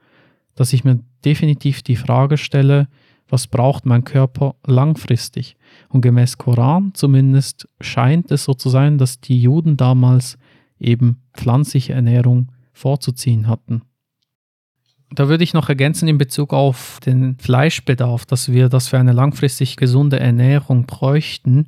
Dass 0.55 0.73
ich 0.73 0.85
mir 0.85 1.01
definitiv 1.25 1.83
die 1.83 1.97
Frage 1.97 2.37
stelle, 2.37 2.89
was 3.29 3.47
braucht 3.47 3.85
mein 3.85 4.05
Körper 4.05 4.57
langfristig? 4.67 5.57
Und 5.89 6.01
gemäß 6.01 6.39
Koran 6.39 6.93
zumindest 6.95 7.69
scheint 7.81 8.31
es 8.31 8.45
so 8.45 8.55
zu 8.55 8.71
sein, 8.71 8.99
dass 8.99 9.21
die 9.21 9.41
Juden 9.41 9.77
damals 9.77 10.39
eben 10.79 11.23
pflanzliche 11.35 11.93
Ernährung 11.93 12.53
vorzuziehen 12.73 13.49
hatten. 13.49 13.83
Da 15.15 15.29
würde 15.29 15.45
ich 15.45 15.55
noch 15.55 15.69
ergänzen 15.69 16.07
in 16.07 16.19
Bezug 16.19 16.53
auf 16.53 17.01
den 17.05 17.37
Fleischbedarf, 17.39 18.27
dass 18.27 18.53
wir 18.53 18.69
das 18.69 18.89
für 18.89 18.99
eine 18.99 19.13
langfristig 19.13 19.77
gesunde 19.77 20.21
Ernährung 20.21 20.85
bräuchten, 20.85 21.67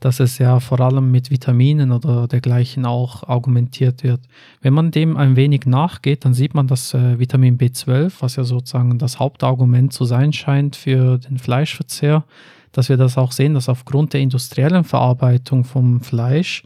dass 0.00 0.20
es 0.20 0.36
ja 0.36 0.60
vor 0.60 0.80
allem 0.80 1.10
mit 1.10 1.30
Vitaminen 1.30 1.90
oder 1.90 2.28
dergleichen 2.28 2.84
auch 2.84 3.26
argumentiert 3.26 4.02
wird. 4.02 4.20
Wenn 4.60 4.74
man 4.74 4.90
dem 4.90 5.16
ein 5.16 5.34
wenig 5.34 5.64
nachgeht, 5.64 6.26
dann 6.26 6.34
sieht 6.34 6.52
man, 6.52 6.66
dass 6.66 6.92
äh, 6.92 7.18
Vitamin 7.18 7.56
B12, 7.56 8.12
was 8.20 8.36
ja 8.36 8.44
sozusagen 8.44 8.98
das 8.98 9.18
Hauptargument 9.18 9.94
zu 9.94 10.04
sein 10.04 10.34
scheint 10.34 10.76
für 10.76 11.16
den 11.16 11.38
Fleischverzehr, 11.38 12.24
dass 12.72 12.90
wir 12.90 12.98
das 12.98 13.16
auch 13.16 13.32
sehen, 13.32 13.54
dass 13.54 13.70
aufgrund 13.70 14.12
der 14.12 14.20
industriellen 14.20 14.84
Verarbeitung 14.84 15.64
vom 15.64 16.02
Fleisch 16.02 16.64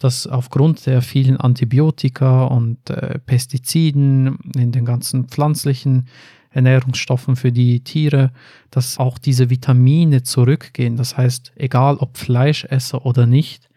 dass 0.00 0.26
aufgrund 0.26 0.86
der 0.86 1.02
vielen 1.02 1.36
Antibiotika 1.36 2.44
und 2.44 2.90
äh, 2.90 3.18
Pestiziden 3.20 4.38
in 4.56 4.72
den 4.72 4.84
ganzen 4.84 5.28
pflanzlichen 5.28 6.08
Ernährungsstoffen 6.50 7.36
für 7.36 7.52
die 7.52 7.80
Tiere, 7.84 8.32
dass 8.70 8.98
auch 8.98 9.18
diese 9.18 9.50
Vitamine 9.50 10.22
zurückgehen. 10.22 10.96
Das 10.96 11.16
heißt, 11.16 11.52
egal 11.54 11.96
ob 11.98 12.16
Fleischesser 12.16 13.06
oder 13.06 13.26
nicht, 13.26 13.68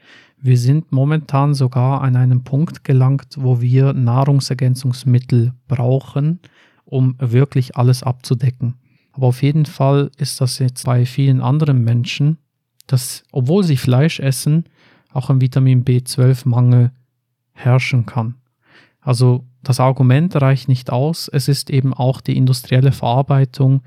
wir 0.42 0.58
sind 0.58 0.92
momentan 0.92 1.54
sogar 1.54 2.02
an 2.02 2.16
einem 2.16 2.44
Punkt 2.44 2.84
gelangt, 2.84 3.36
wo 3.38 3.62
wir 3.62 3.94
Nahrungsergänzungsmittel 3.94 5.54
brauchen, 5.68 6.40
um 6.86 7.16
wirklich 7.20 7.76
alles 7.76 8.02
abzudecken. 8.02 8.76
Aber 9.12 9.28
auf 9.28 9.44
jeden 9.44 9.66
Fall 9.66 10.10
ist 10.18 10.42
das 10.42 10.60
jetzt 10.60 10.86
bei 10.86 11.06
vielen 11.06 11.42
anderen 11.42 11.84
Menschen, 11.84 12.38
dass 12.88 13.24
obwohl 13.32 13.64
sie 13.64 13.78
Fleisch 13.78 14.20
essen, 14.20 14.66
auch 15.14 15.30
ein 15.30 15.42
Vitamin 15.42 15.86
B12-Mangel 15.86 16.92
herrschen 17.54 18.06
kann. 18.06 18.36
Also 19.02 19.46
das 19.62 19.80
Argument 19.80 20.36
reicht 20.42 20.68
nicht 20.68 20.92
aus, 20.92 21.28
es 21.28 21.48
ist 21.48 21.70
eben 21.70 21.94
auch 21.94 22.22
die 22.22 22.38
industrielle 22.38 22.92
Verarbeitung 22.92 23.82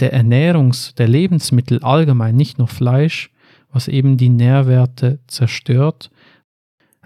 der 0.00 0.14
Ernährungs-, 0.14 0.94
der 0.94 1.08
Lebensmittel 1.08 1.82
allgemein, 1.82 2.36
nicht 2.36 2.58
nur 2.58 2.68
Fleisch, 2.68 3.30
was 3.70 3.88
eben 3.88 4.16
die 4.16 4.28
Nährwerte 4.28 5.18
zerstört. 5.26 6.10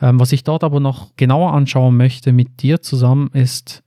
Ähm, 0.01 0.21
was 0.21 0.33
ich 0.33 0.45
dort 0.45 0.65
aber 0.65 0.81
noch 0.81 1.17
genauer 1.17 1.53
anschauen 1.53 1.97
möchte 1.97 2.33
mit 2.33 2.63
dir 2.63 2.83
zusammen 2.83 3.31
ist, 3.33 3.83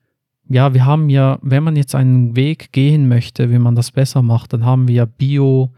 ja, 0.50 0.74
wir 0.74 0.86
haben 0.86 1.10
ja, 1.10 1.40
wenn 1.42 1.64
man 1.64 1.78
jetzt 1.78 1.96
einen 1.96 2.36
Weg 2.36 2.74
gehen 2.74 3.08
möchte, 3.08 3.52
wie 3.52 3.60
man 3.60 3.76
das 3.76 3.92
besser 3.92 4.22
macht, 4.22 4.52
dann 4.52 4.66
haben 4.66 4.88
wir 4.88 5.06
Bio, 5.06 5.72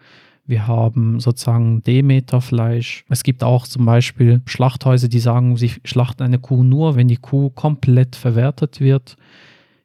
wir 0.45 0.67
haben 0.67 1.19
sozusagen 1.19 1.84
Demeterfleisch. 1.84 3.06
Es 3.10 3.23
gibt 3.23 3.43
auch 3.43 3.65
zum 3.65 3.86
Beispiel 3.86 4.41
Schlachthäuser, 4.45 5.08
die 5.08 5.19
sagen, 5.19 5.56
sie 5.56 5.71
schlachten 5.86 6.23
eine 6.23 6.39
Kuh 6.39 6.63
nur, 6.63 6.95
wenn 6.95 7.08
die 7.08 7.17
Kuh 7.17 7.49
komplett 7.49 8.15
verwertet 8.15 8.79
wird. 8.82 9.15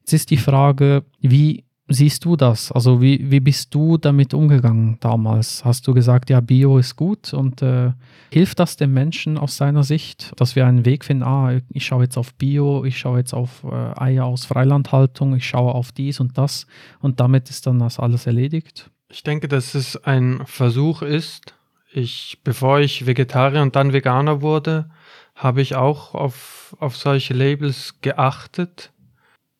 Jetzt 0.01 0.13
ist 0.13 0.31
die 0.31 0.37
Frage, 0.37 1.05
wie 1.21 1.65
siehst 1.89 2.25
du 2.25 2.37
das? 2.37 2.71
Also 2.73 3.01
wie, 3.01 3.31
wie 3.31 3.41
bist 3.41 3.75
du 3.75 3.97
damit 3.97 4.35
umgegangen 4.35 4.99
damals? 5.01 5.65
Hast 5.65 5.87
du 5.87 5.95
gesagt, 5.95 6.29
ja, 6.29 6.41
Bio 6.41 6.79
ist 6.79 6.97
gut 6.97 7.33
und 7.33 7.63
äh, 7.63 7.93
hilft 8.31 8.59
das 8.59 8.77
den 8.77 8.93
Menschen 8.93 9.39
aus 9.39 9.57
seiner 9.57 9.83
Sicht, 9.83 10.33
dass 10.37 10.55
wir 10.55 10.67
einen 10.67 10.85
Weg 10.85 11.05
finden, 11.05 11.23
ah, 11.23 11.59
ich 11.71 11.87
schaue 11.87 12.03
jetzt 12.03 12.19
auf 12.19 12.35
Bio, 12.35 12.85
ich 12.85 12.99
schaue 12.99 13.19
jetzt 13.19 13.33
auf 13.33 13.65
äh, 13.65 14.01
Eier 14.01 14.27
aus 14.27 14.45
Freilandhaltung, 14.45 15.35
ich 15.37 15.47
schaue 15.47 15.75
auf 15.75 15.93
dies 15.93 16.21
und 16.21 16.37
das 16.37 16.67
und 17.01 17.21
damit 17.21 17.49
ist 17.49 17.67
dann 17.67 17.79
das 17.79 17.99
alles 17.99 18.27
erledigt? 18.27 18.91
Ich 19.11 19.23
denke, 19.23 19.49
dass 19.49 19.75
es 19.75 19.97
ein 20.05 20.43
Versuch 20.47 21.01
ist. 21.03 21.55
Ich, 21.91 22.41
bevor 22.45 22.81
ich 22.81 23.07
Vegetarier 23.07 23.63
und 23.63 23.75
dann 23.75 23.95
Veganer 23.95 24.43
wurde, 24.43 24.91
habe 25.35 25.63
ich 25.63 25.77
auch 25.77 26.15
auf, 26.15 26.77
auf 26.79 26.97
solche 26.97 27.33
Labels 27.33 28.01
geachtet. 28.03 28.93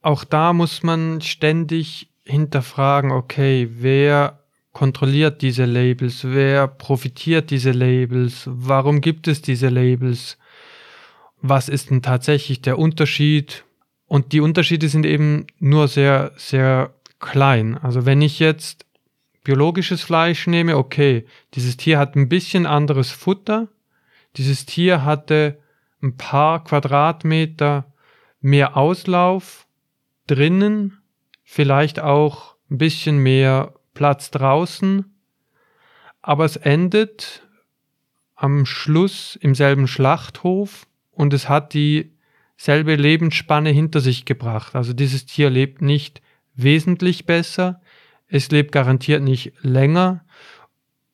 Auch 0.03 0.25
da 0.25 0.53
muss 0.53 0.83
man 0.83 1.23
ständig 1.23 2.09
hinterfragen, 2.25 3.11
okay, 3.11 3.71
wer 3.73 4.41
kontrolliert 4.73 5.41
diese 5.41 5.65
Labels, 5.65 6.25
wer 6.25 6.69
profitiert 6.69 7.51
diese 7.51 7.73
Labels, 7.73 8.45
warum 8.47 9.01
gibt 9.01 9.27
es 9.29 9.41
diese 9.41 9.71
Labels, 9.71 10.37
was 11.41 11.69
ist 11.71 11.91
denn 11.91 12.03
tatsächlich 12.03 12.61
der 12.61 12.79
Unterschied? 12.79 13.65
Und 14.07 14.33
die 14.33 14.41
Unterschiede 14.41 14.89
sind 14.89 15.07
eben 15.07 15.47
nur 15.59 15.89
sehr, 15.89 16.33
sehr 16.37 16.95
klein. 17.19 17.79
Also 17.79 18.05
wenn 18.05 18.21
ich 18.21 18.39
jetzt 18.39 18.85
biologisches 19.49 20.03
Fleisch 20.03 20.47
nehme, 20.47 20.77
okay, 20.77 21.25
dieses 21.55 21.79
Tier 21.79 21.99
hat 21.99 22.17
ein 22.17 22.29
bisschen 22.29 22.67
anderes 22.67 23.11
Futter, 23.11 23.69
dieses 24.37 24.67
Tier 24.67 25.07
hatte 25.07 25.59
ein 26.03 26.19
paar 26.19 26.63
Quadratmeter 26.65 27.91
mehr 28.43 28.77
Auslauf 28.77 29.67
drinnen, 30.27 30.99
vielleicht 31.45 31.99
auch 31.99 32.57
ein 32.71 32.77
bisschen 32.77 33.17
mehr 33.17 33.73
Platz 33.95 34.31
draußen, 34.31 35.15
aber 36.21 36.45
es 36.45 36.57
endet 36.57 37.49
am 38.35 38.67
Schluss 38.67 39.35
im 39.41 39.55
selben 39.55 39.89
Schlachthof 39.89 40.87
und 41.11 41.33
es 41.33 41.49
hat 41.49 41.73
dieselbe 41.73 42.97
Lebensspanne 42.97 43.71
hinter 43.71 44.01
sich 44.01 44.27
gebracht. 44.27 44.75
Also 44.75 44.93
dieses 44.93 45.25
Tier 45.25 45.49
lebt 45.49 45.81
nicht 45.81 46.21
wesentlich 46.55 47.25
besser, 47.25 47.81
es 48.29 48.51
lebt 48.51 48.73
garantiert 48.73 49.23
nicht 49.23 49.53
länger 49.63 50.25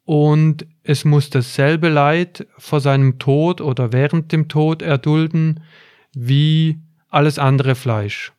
und 0.05 0.67
es 0.83 1.05
muss 1.05 1.31
dasselbe 1.31 1.89
Leid 1.89 2.47
vor 2.59 2.81
seinem 2.81 3.19
Tod 3.19 3.61
oder 3.61 3.93
während 3.93 4.33
dem 4.33 4.49
Tod 4.49 4.83
erdulden 4.83 5.61
wie 6.13 6.79
alles 7.09 7.39
andere 7.39 7.75
Fleisch. 7.75 8.33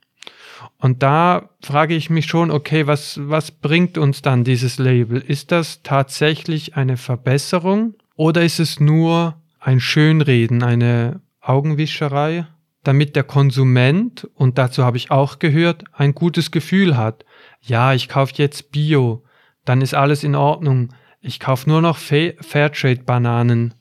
Und 0.77 1.01
da 1.01 1.49
frage 1.61 1.95
ich 1.95 2.09
mich 2.09 2.25
schon, 2.25 2.51
okay, 2.51 2.85
was, 2.85 3.19
was 3.23 3.51
bringt 3.51 3.97
uns 3.97 4.21
dann 4.21 4.43
dieses 4.43 4.77
Label? 4.77 5.19
Ist 5.19 5.51
das 5.51 5.81
tatsächlich 5.81 6.75
eine 6.75 6.97
Verbesserung 6.97 7.95
oder 8.15 8.43
ist 8.43 8.59
es 8.59 8.79
nur 8.79 9.35
ein 9.59 9.79
Schönreden, 9.79 10.61
eine 10.61 11.21
Augenwischerei, 11.41 12.45
damit 12.83 13.15
der 13.15 13.23
Konsument, 13.23 14.27
und 14.35 14.57
dazu 14.57 14.83
habe 14.83 14.97
ich 14.97 15.09
auch 15.09 15.39
gehört, 15.39 15.85
ein 15.93 16.13
gutes 16.13 16.51
Gefühl 16.51 16.97
hat. 16.97 17.25
Ja, 17.65 17.93
ich 17.93 18.07
kaufe 18.09 18.33
jetzt 18.35 18.71
Bio, 18.71 19.23
dann 19.65 19.81
ist 19.81 19.95
alles 19.95 20.23
in 20.23 20.35
Ordnung. 20.35 20.93
Ich 21.19 21.39
kaufe 21.39 21.67
nur 21.67 21.81
noch 21.81 21.97
Fairtrade-Bananen. 21.97 23.73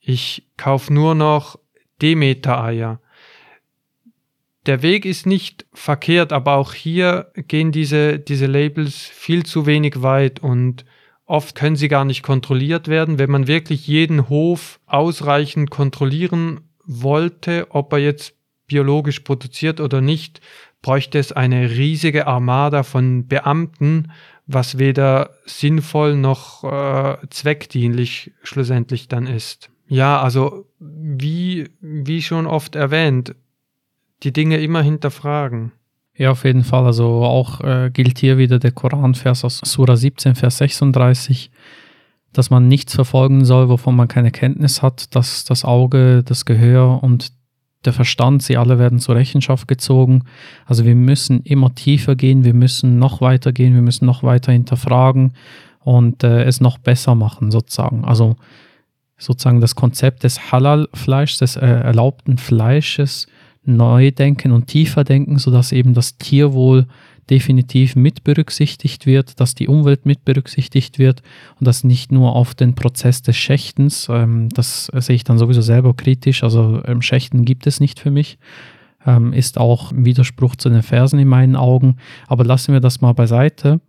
Ich 0.00 0.48
kaufe 0.56 0.92
nur 0.92 1.14
noch 1.14 1.56
Demeter-Eier. 2.02 3.00
Der 4.66 4.82
Weg 4.82 5.04
ist 5.04 5.26
nicht 5.26 5.64
verkehrt, 5.72 6.32
aber 6.32 6.56
auch 6.56 6.74
hier 6.74 7.30
gehen 7.34 7.70
diese, 7.70 8.18
diese 8.18 8.46
Labels 8.46 8.96
viel 8.96 9.46
zu 9.46 9.64
wenig 9.64 10.02
weit 10.02 10.40
und 10.40 10.84
oft 11.24 11.54
können 11.54 11.76
sie 11.76 11.88
gar 11.88 12.04
nicht 12.04 12.24
kontrolliert 12.24 12.88
werden. 12.88 13.18
Wenn 13.20 13.30
man 13.30 13.46
wirklich 13.46 13.86
jeden 13.86 14.28
Hof 14.28 14.80
ausreichend 14.86 15.70
kontrollieren 15.70 16.68
wollte, 16.84 17.68
ob 17.70 17.92
er 17.92 18.00
jetzt 18.00 18.34
biologisch 18.66 19.20
produziert 19.20 19.80
oder 19.80 20.00
nicht, 20.00 20.40
bräuchte 20.82 21.18
es 21.18 21.32
eine 21.32 21.70
riesige 21.70 22.26
Armada 22.26 22.82
von 22.82 23.26
Beamten, 23.26 24.12
was 24.46 24.78
weder 24.78 25.30
sinnvoll 25.44 26.16
noch 26.16 26.64
äh, 26.64 27.16
zweckdienlich 27.30 28.32
schlussendlich 28.42 29.08
dann 29.08 29.26
ist. 29.26 29.70
Ja, 29.86 30.20
also 30.20 30.66
wie, 30.78 31.68
wie 31.80 32.22
schon 32.22 32.46
oft 32.46 32.76
erwähnt, 32.76 33.34
die 34.22 34.32
Dinge 34.32 34.58
immer 34.58 34.82
hinterfragen. 34.82 35.72
Ja, 36.14 36.32
auf 36.32 36.44
jeden 36.44 36.64
Fall. 36.64 36.84
Also 36.84 37.24
auch 37.24 37.60
äh, 37.62 37.90
gilt 37.92 38.18
hier 38.18 38.38
wieder 38.38 38.58
der 38.58 38.72
Koranvers 38.72 39.44
aus 39.44 39.60
Surah 39.64 39.96
17, 39.96 40.34
Vers 40.34 40.58
36, 40.58 41.50
dass 42.32 42.50
man 42.50 42.68
nichts 42.68 42.94
verfolgen 42.94 43.44
soll, 43.44 43.68
wovon 43.68 43.96
man 43.96 44.08
keine 44.08 44.30
Kenntnis 44.30 44.82
hat, 44.82 45.14
dass 45.14 45.44
das 45.44 45.64
Auge, 45.64 46.22
das 46.22 46.44
Gehör 46.44 47.02
und 47.02 47.32
der 47.84 47.92
Verstand, 47.92 48.42
sie 48.42 48.56
alle 48.56 48.78
werden 48.78 48.98
zur 48.98 49.14
Rechenschaft 49.14 49.66
gezogen. 49.68 50.24
Also 50.66 50.84
wir 50.84 50.94
müssen 50.94 51.42
immer 51.42 51.74
tiefer 51.74 52.14
gehen, 52.14 52.44
wir 52.44 52.54
müssen 52.54 52.98
noch 52.98 53.20
weiter 53.20 53.52
gehen, 53.52 53.74
wir 53.74 53.82
müssen 53.82 54.06
noch 54.06 54.22
weiter 54.22 54.52
hinterfragen 54.52 55.32
und 55.80 56.22
äh, 56.22 56.44
es 56.44 56.60
noch 56.60 56.78
besser 56.78 57.14
machen 57.14 57.50
sozusagen. 57.50 58.04
Also 58.04 58.36
sozusagen 59.16 59.60
das 59.60 59.74
Konzept 59.74 60.24
des 60.24 60.52
Halal-Fleischs, 60.52 61.38
des 61.38 61.56
äh, 61.56 61.66
erlaubten 61.66 62.38
Fleisches 62.38 63.26
neu 63.64 64.10
denken 64.10 64.52
und 64.52 64.66
tiefer 64.66 65.04
denken, 65.04 65.38
sodass 65.38 65.72
eben 65.72 65.94
das 65.94 66.16
Tierwohl 66.16 66.86
definitiv 67.30 67.96
mit 67.96 68.24
berücksichtigt 68.24 69.06
wird, 69.06 69.40
dass 69.40 69.54
die 69.54 69.68
Umwelt 69.68 70.04
mit 70.04 70.24
berücksichtigt 70.24 70.98
wird 70.98 71.22
und 71.58 71.66
das 71.66 71.84
nicht 71.84 72.12
nur 72.12 72.34
auf 72.34 72.54
den 72.54 72.74
Prozess 72.74 73.22
des 73.22 73.36
Schächtens, 73.36 74.08
ähm, 74.10 74.48
das 74.50 74.86
sehe 74.86 75.16
ich 75.16 75.24
dann 75.24 75.38
sowieso 75.38 75.62
selber 75.62 75.94
kritisch, 75.94 76.42
also 76.42 76.82
ähm, 76.84 77.02
Schächten 77.02 77.44
gibt 77.44 77.66
es 77.66 77.80
nicht 77.80 78.00
für 78.00 78.10
mich, 78.10 78.38
ähm, 79.06 79.32
ist 79.32 79.58
auch 79.58 79.92
ein 79.92 80.04
Widerspruch 80.04 80.56
zu 80.56 80.68
den 80.68 80.82
Versen 80.82 81.18
in 81.18 81.28
meinen 81.28 81.56
Augen, 81.56 81.96
aber 82.26 82.44
lassen 82.44 82.72
wir 82.72 82.80
das 82.80 83.00
mal 83.00 83.12
beiseite, 83.12 83.80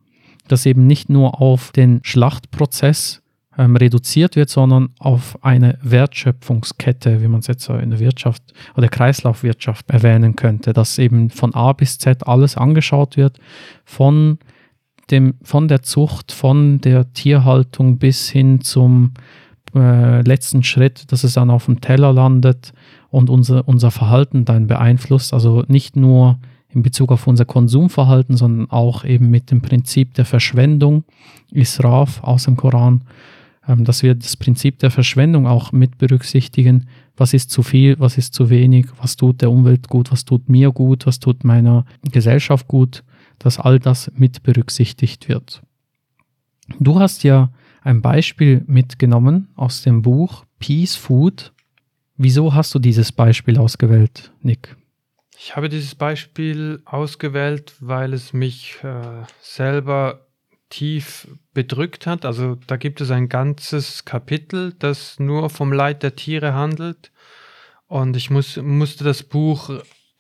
dass 0.48 0.66
eben 0.66 0.88
nicht 0.88 1.10
nur 1.10 1.42
auf 1.42 1.72
den 1.72 2.02
Schlachtprozess 2.04 3.21
ähm, 3.62 3.76
reduziert 3.76 4.36
wird, 4.36 4.50
sondern 4.50 4.90
auf 4.98 5.38
eine 5.44 5.78
Wertschöpfungskette, 5.84 7.22
wie 7.22 7.28
man 7.28 7.42
es 7.42 7.48
jetzt 7.48 7.70
in 7.70 7.92
der 7.92 8.00
Wirtschaft 8.00 8.42
oder 8.76 8.88
Kreislaufwirtschaft 8.88 9.88
erwähnen 9.92 10.36
könnte, 10.36 10.74
dass 10.74 10.98
eben 10.98 11.30
von 11.30 11.54
A 11.54 11.72
bis 11.74 12.00
Z 12.00 12.28
alles 12.28 12.58
angeschaut 12.58 13.18
wird, 13.18 13.38
von, 13.86 14.40
dem, 15.12 15.36
von 15.44 15.68
der 15.68 15.84
Zucht, 15.84 16.32
von 16.32 16.82
der 16.82 17.14
Tierhaltung 17.14 18.00
bis 18.00 18.30
hin 18.30 18.62
zum 18.62 19.14
äh, 19.76 20.22
letzten 20.22 20.64
Schritt, 20.64 21.12
dass 21.12 21.24
es 21.24 21.34
dann 21.34 21.52
auf 21.52 21.66
dem 21.66 21.82
Teller 21.82 22.14
landet 22.14 22.74
und 23.12 23.30
unser, 23.30 23.68
unser 23.68 23.92
Verhalten 23.92 24.44
dann 24.44 24.66
beeinflusst. 24.66 25.36
Also 25.36 25.66
nicht 25.68 25.96
nur 25.96 26.40
in 26.70 26.82
Bezug 26.82 27.12
auf 27.12 27.28
unser 27.28 27.46
Konsumverhalten, 27.46 28.38
sondern 28.38 28.72
auch 28.72 29.06
eben 29.06 29.30
mit 29.30 29.52
dem 29.52 29.62
Prinzip 29.62 30.16
der 30.16 30.26
Verschwendung, 30.26 31.04
Israf 31.52 32.24
aus 32.24 32.46
dem 32.46 32.58
Koran, 32.58 33.04
dass 33.68 34.04
wir 34.04 34.16
das 34.16 34.38
Prinzip 34.38 34.80
der 34.80 34.92
Verschwendung 34.92 35.48
auch 35.48 35.72
mit 35.72 35.98
berücksichtigen. 35.98 36.88
Was 37.16 37.34
ist 37.34 37.52
zu 37.52 37.64
viel, 37.64 38.00
was 38.00 38.18
ist 38.18 38.34
zu 38.34 38.50
wenig, 38.50 38.88
was 38.98 39.16
tut 39.16 39.42
der 39.42 39.52
Umwelt 39.52 39.88
gut, 39.88 40.12
was 40.12 40.26
tut 40.26 40.50
mir 40.50 40.72
gut, 40.72 41.06
was 41.06 41.20
tut 41.20 41.44
meiner 41.44 41.86
Gesellschaft 42.12 42.68
gut, 42.68 43.04
dass 43.40 43.60
all 43.60 43.80
das 43.80 44.12
mit 44.16 44.44
berücksichtigt 44.44 45.30
wird. 45.30 45.62
Du 46.80 47.00
hast 47.00 47.24
ja 47.24 47.52
ein 47.82 48.02
Beispiel 48.02 48.64
mitgenommen 48.68 49.50
aus 49.56 49.82
dem 49.82 50.02
Buch 50.02 50.46
Peace 50.60 50.96
Food. 50.96 51.54
Wieso 52.18 52.54
hast 52.54 52.74
du 52.74 52.80
dieses 52.80 53.12
Beispiel 53.12 53.58
ausgewählt, 53.58 54.32
Nick? 54.42 54.76
Ich 55.38 55.56
habe 55.56 55.70
dieses 55.70 55.96
Beispiel 55.96 56.82
ausgewählt, 56.86 57.74
weil 57.80 58.14
es 58.14 58.32
mich 58.32 58.78
äh, 58.84 59.24
selber 59.42 60.28
tief 60.72 61.28
bedrückt 61.54 62.08
hat. 62.08 62.26
Also 62.26 62.56
da 62.66 62.78
gibt 62.78 63.02
es 63.02 63.12
ein 63.12 63.30
ganzes 63.30 64.06
Kapitel, 64.06 64.74
das 64.80 65.20
nur 65.20 65.52
vom 65.52 65.72
Leid 65.72 66.02
der 66.02 66.16
Tiere 66.16 66.56
handelt. 66.56 67.12
Und 67.86 68.18
ich 68.18 68.32
muss, 68.32 68.58
musste 68.58 69.04
das 69.04 69.22
Buch 69.22 69.70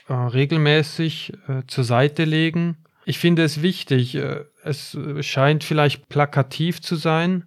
äh, 0.07 0.13
regelmäßig 0.13 1.33
äh, 1.47 1.63
zur 1.65 1.83
Seite 1.83 2.25
legen. 2.25 2.77
Ich 3.05 3.17
finde 3.17 3.43
es 3.43 3.63
wichtig. 3.63 4.13
Äh, 4.15 4.45
es 4.63 4.95
scheint 5.21 5.63
vielleicht 5.63 6.07
plakativ 6.07 6.81
zu 6.81 6.95
sein, 6.95 7.45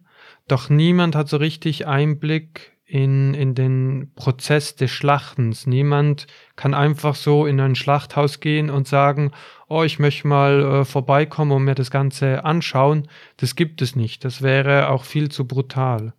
doch 0.49 0.69
niemand 0.69 1.15
hat 1.15 1.29
so 1.29 1.37
richtig 1.37 1.87
Einblick 1.87 2.74
in, 2.95 3.35
in 3.35 3.57
den 3.57 4.13
Prozess 4.15 4.77
des 4.77 4.93
Schlachtens. 4.93 5.67
Niemand 5.67 6.29
kann 6.55 6.75
einfach 6.75 7.17
so 7.17 7.45
in 7.45 7.59
ein 7.59 7.75
Schlachthaus 7.75 8.39
gehen 8.39 8.71
und 8.71 8.87
sagen, 8.87 9.33
oh, 9.69 9.83
ich 9.83 9.99
möchte 9.99 10.29
mal 10.29 10.63
äh, 10.63 10.85
vorbeikommen 10.85 11.51
und 11.51 11.65
mir 11.65 11.75
das 11.75 11.91
Ganze 11.91 12.45
anschauen. 12.45 13.09
Das 13.39 13.57
gibt 13.57 13.83
es 13.83 13.97
nicht. 13.97 14.25
Das 14.25 14.43
wäre 14.43 14.91
auch 14.91 15.03
viel 15.03 15.29
zu 15.29 15.45
brutal. 15.45 16.13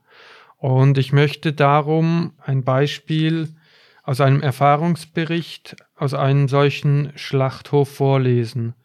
Und 0.58 0.98
ich 0.98 1.14
möchte 1.14 1.54
darum 1.54 2.34
ein 2.42 2.66
Beispiel 2.66 3.56
aus 4.04 4.20
einem 4.20 4.42
Erfahrungsbericht 4.42 5.78
aus 5.96 6.14
einem 6.14 6.50
solchen 6.50 7.14
Schlachthof 7.16 7.88
vorlesen. 7.88 8.76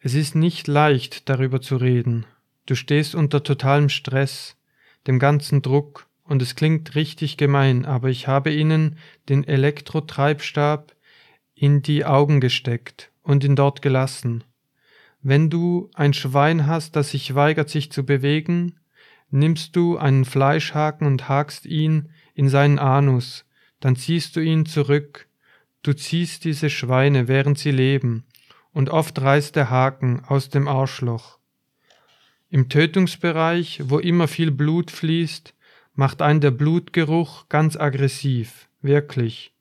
Es 0.00 0.14
ist 0.14 0.34
nicht 0.34 0.66
leicht, 0.66 1.28
darüber 1.28 1.60
zu 1.60 1.76
reden. 1.76 2.26
Du 2.66 2.74
stehst 2.74 3.14
unter 3.14 3.44
totalem 3.44 3.88
Stress, 3.88 4.56
dem 5.06 5.20
ganzen 5.20 5.62
Druck, 5.62 6.08
und 6.24 6.42
es 6.42 6.54
klingt 6.54 6.94
richtig 6.94 7.36
gemein, 7.36 7.84
aber 7.84 8.08
ich 8.08 8.28
habe 8.28 8.52
ihnen 8.52 8.96
den 9.28 9.44
Elektrotreibstab 9.44 10.94
in 11.54 11.82
die 11.82 12.04
Augen 12.04 12.40
gesteckt 12.40 13.10
und 13.22 13.44
ihn 13.44 13.56
dort 13.56 13.82
gelassen. 13.82 14.44
Wenn 15.20 15.50
du 15.50 15.90
ein 15.94 16.14
Schwein 16.14 16.66
hast, 16.66 16.96
das 16.96 17.10
sich 17.10 17.34
weigert, 17.34 17.70
sich 17.70 17.92
zu 17.92 18.04
bewegen, 18.04 18.78
nimmst 19.30 19.76
du 19.76 19.96
einen 19.96 20.24
Fleischhaken 20.24 21.06
und 21.06 21.28
hakst 21.28 21.66
ihn 21.66 22.10
in 22.34 22.48
seinen 22.48 22.78
Anus, 22.78 23.44
dann 23.80 23.96
ziehst 23.96 24.36
du 24.36 24.40
ihn 24.40 24.66
zurück, 24.66 25.28
du 25.82 25.92
ziehst 25.92 26.44
diese 26.44 26.70
Schweine, 26.70 27.28
während 27.28 27.58
sie 27.58 27.70
leben, 27.70 28.24
und 28.72 28.90
oft 28.90 29.20
reißt 29.20 29.54
der 29.56 29.70
Haken 29.70 30.24
aus 30.26 30.48
dem 30.48 30.66
Arschloch. 30.68 31.38
Im 32.48 32.68
Tötungsbereich, 32.68 33.82
wo 33.84 33.98
immer 33.98 34.28
viel 34.28 34.50
Blut 34.50 34.90
fließt, 34.90 35.54
macht 35.94 36.22
einen 36.22 36.40
der 36.40 36.50
Blutgeruch 36.50 37.48
ganz 37.48 37.76
aggressiv, 37.76 38.68
wirklich. 38.80 39.52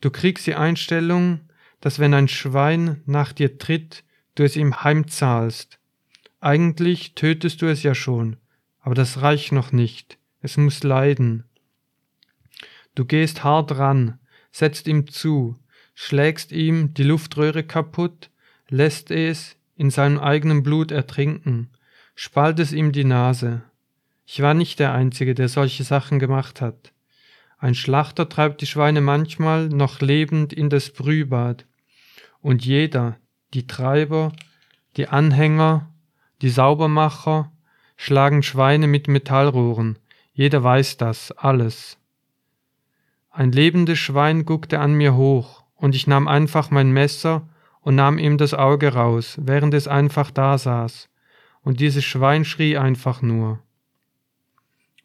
Du 0.00 0.10
kriegst 0.10 0.46
die 0.46 0.54
Einstellung, 0.54 1.40
dass 1.80 1.98
wenn 1.98 2.14
ein 2.14 2.28
Schwein 2.28 3.02
nach 3.06 3.32
dir 3.32 3.58
tritt, 3.58 4.04
du 4.34 4.44
es 4.44 4.56
ihm 4.56 4.82
heimzahlst. 4.82 5.78
Eigentlich 6.40 7.14
tötest 7.14 7.62
du 7.62 7.66
es 7.66 7.82
ja 7.82 7.94
schon, 7.94 8.36
aber 8.80 8.94
das 8.94 9.22
reicht 9.22 9.52
noch 9.52 9.72
nicht. 9.72 10.18
Es 10.40 10.56
muss 10.56 10.82
leiden. 10.82 11.44
Du 12.94 13.04
gehst 13.04 13.44
hart 13.44 13.76
ran, 13.78 14.18
setzt 14.50 14.86
ihm 14.86 15.08
zu, 15.08 15.58
schlägst 15.94 16.52
ihm 16.52 16.94
die 16.94 17.02
Luftröhre 17.02 17.64
kaputt, 17.64 18.30
lässt 18.68 19.10
es 19.10 19.56
in 19.76 19.90
seinem 19.90 20.18
eigenen 20.18 20.62
Blut 20.62 20.90
ertrinken, 20.90 21.70
spalt 22.14 22.58
es 22.58 22.72
ihm 22.72 22.92
die 22.92 23.04
Nase. 23.04 23.62
Ich 24.28 24.42
war 24.42 24.54
nicht 24.54 24.80
der 24.80 24.92
Einzige, 24.92 25.34
der 25.34 25.48
solche 25.48 25.84
Sachen 25.84 26.18
gemacht 26.18 26.60
hat. 26.60 26.92
Ein 27.58 27.76
Schlachter 27.76 28.28
treibt 28.28 28.60
die 28.60 28.66
Schweine 28.66 29.00
manchmal 29.00 29.68
noch 29.68 30.00
lebend 30.00 30.52
in 30.52 30.68
das 30.68 30.90
Brühbad. 30.90 31.64
Und 32.40 32.64
jeder, 32.64 33.16
die 33.54 33.68
Treiber, 33.68 34.32
die 34.96 35.06
Anhänger, 35.06 35.88
die 36.42 36.50
Saubermacher, 36.50 37.52
schlagen 37.96 38.42
Schweine 38.42 38.88
mit 38.88 39.06
Metallrohren. 39.06 39.96
Jeder 40.32 40.62
weiß 40.62 40.96
das, 40.96 41.30
alles. 41.32 41.96
Ein 43.30 43.52
lebendes 43.52 43.98
Schwein 43.98 44.44
guckte 44.44 44.80
an 44.80 44.94
mir 44.94 45.14
hoch, 45.14 45.62
und 45.76 45.94
ich 45.94 46.06
nahm 46.06 46.26
einfach 46.26 46.70
mein 46.70 46.90
Messer 46.90 47.48
und 47.80 47.94
nahm 47.94 48.18
ihm 48.18 48.38
das 48.38 48.54
Auge 48.54 48.92
raus, 48.94 49.38
während 49.40 49.72
es 49.72 49.86
einfach 49.86 50.30
da 50.30 50.58
saß, 50.58 51.08
und 51.62 51.80
dieses 51.80 52.04
Schwein 52.04 52.44
schrie 52.44 52.76
einfach 52.76 53.22
nur. 53.22 53.60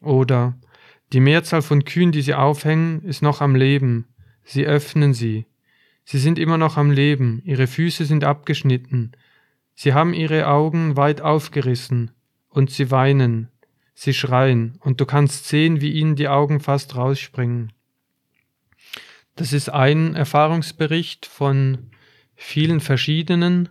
Oder 0.02 0.54
die 1.12 1.20
Mehrzahl 1.20 1.62
von 1.62 1.84
Kühen, 1.84 2.12
die 2.12 2.22
sie 2.22 2.34
aufhängen, 2.34 3.02
ist 3.02 3.22
noch 3.22 3.40
am 3.40 3.54
Leben. 3.54 4.06
Sie 4.44 4.66
öffnen 4.66 5.14
sie. 5.14 5.46
Sie 6.04 6.18
sind 6.18 6.38
immer 6.38 6.58
noch 6.58 6.76
am 6.76 6.90
Leben, 6.90 7.42
ihre 7.44 7.66
Füße 7.66 8.04
sind 8.04 8.24
abgeschnitten. 8.24 9.12
Sie 9.74 9.94
haben 9.94 10.14
ihre 10.14 10.48
Augen 10.48 10.96
weit 10.96 11.20
aufgerissen, 11.20 12.10
und 12.48 12.70
sie 12.70 12.90
weinen, 12.90 13.48
sie 13.94 14.12
schreien, 14.12 14.76
und 14.80 15.00
du 15.00 15.06
kannst 15.06 15.48
sehen, 15.48 15.80
wie 15.80 15.92
ihnen 15.92 16.16
die 16.16 16.28
Augen 16.28 16.60
fast 16.60 16.96
rausspringen. 16.96 17.72
Das 19.36 19.52
ist 19.52 19.70
ein 19.70 20.14
Erfahrungsbericht 20.14 21.24
von 21.24 21.90
vielen 22.34 22.80
verschiedenen. 22.80 23.70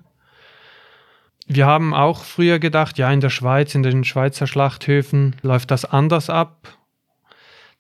Wir 1.54 1.66
haben 1.66 1.94
auch 1.94 2.24
früher 2.24 2.60
gedacht, 2.60 2.98
ja, 2.98 3.12
in 3.12 3.20
der 3.20 3.30
Schweiz, 3.30 3.76
in 3.76 3.84
den 3.84 4.06
Schweizer 4.06 4.48
Schlachthöfen 4.48 5.36
läuft 5.42 5.70
das 5.70 5.84
anders 5.84 6.30
ab. 6.30 6.78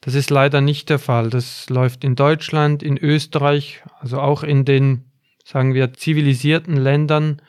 Das 0.01 0.13
ist 0.13 0.29
leider 0.29 0.59
nicht 0.59 0.89
der 0.89 0.99
Fall. 0.99 1.29
Das 1.29 1.69
läuft 1.69 2.03
in 2.03 2.15
Deutschland, 2.15 2.83
in 2.83 2.97
Österreich, 2.97 3.81
also 4.01 4.19
auch 4.19 4.43
in 4.43 4.65
den, 4.65 5.05
sagen 5.45 5.73
wir, 5.73 5.93
zivilisierten 5.93 6.75
Ländern 6.75 7.41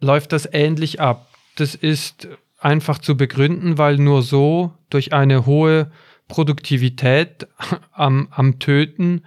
läuft 0.00 0.32
das 0.32 0.48
ähnlich 0.52 1.00
ab. 1.00 1.28
Das 1.54 1.76
ist 1.76 2.26
einfach 2.58 2.98
zu 2.98 3.16
begründen, 3.16 3.78
weil 3.78 3.98
nur 3.98 4.22
so 4.22 4.72
durch 4.90 5.12
eine 5.12 5.46
hohe 5.46 5.92
Produktivität 6.26 7.46
am, 7.92 8.26
am 8.32 8.58
Töten 8.58 9.22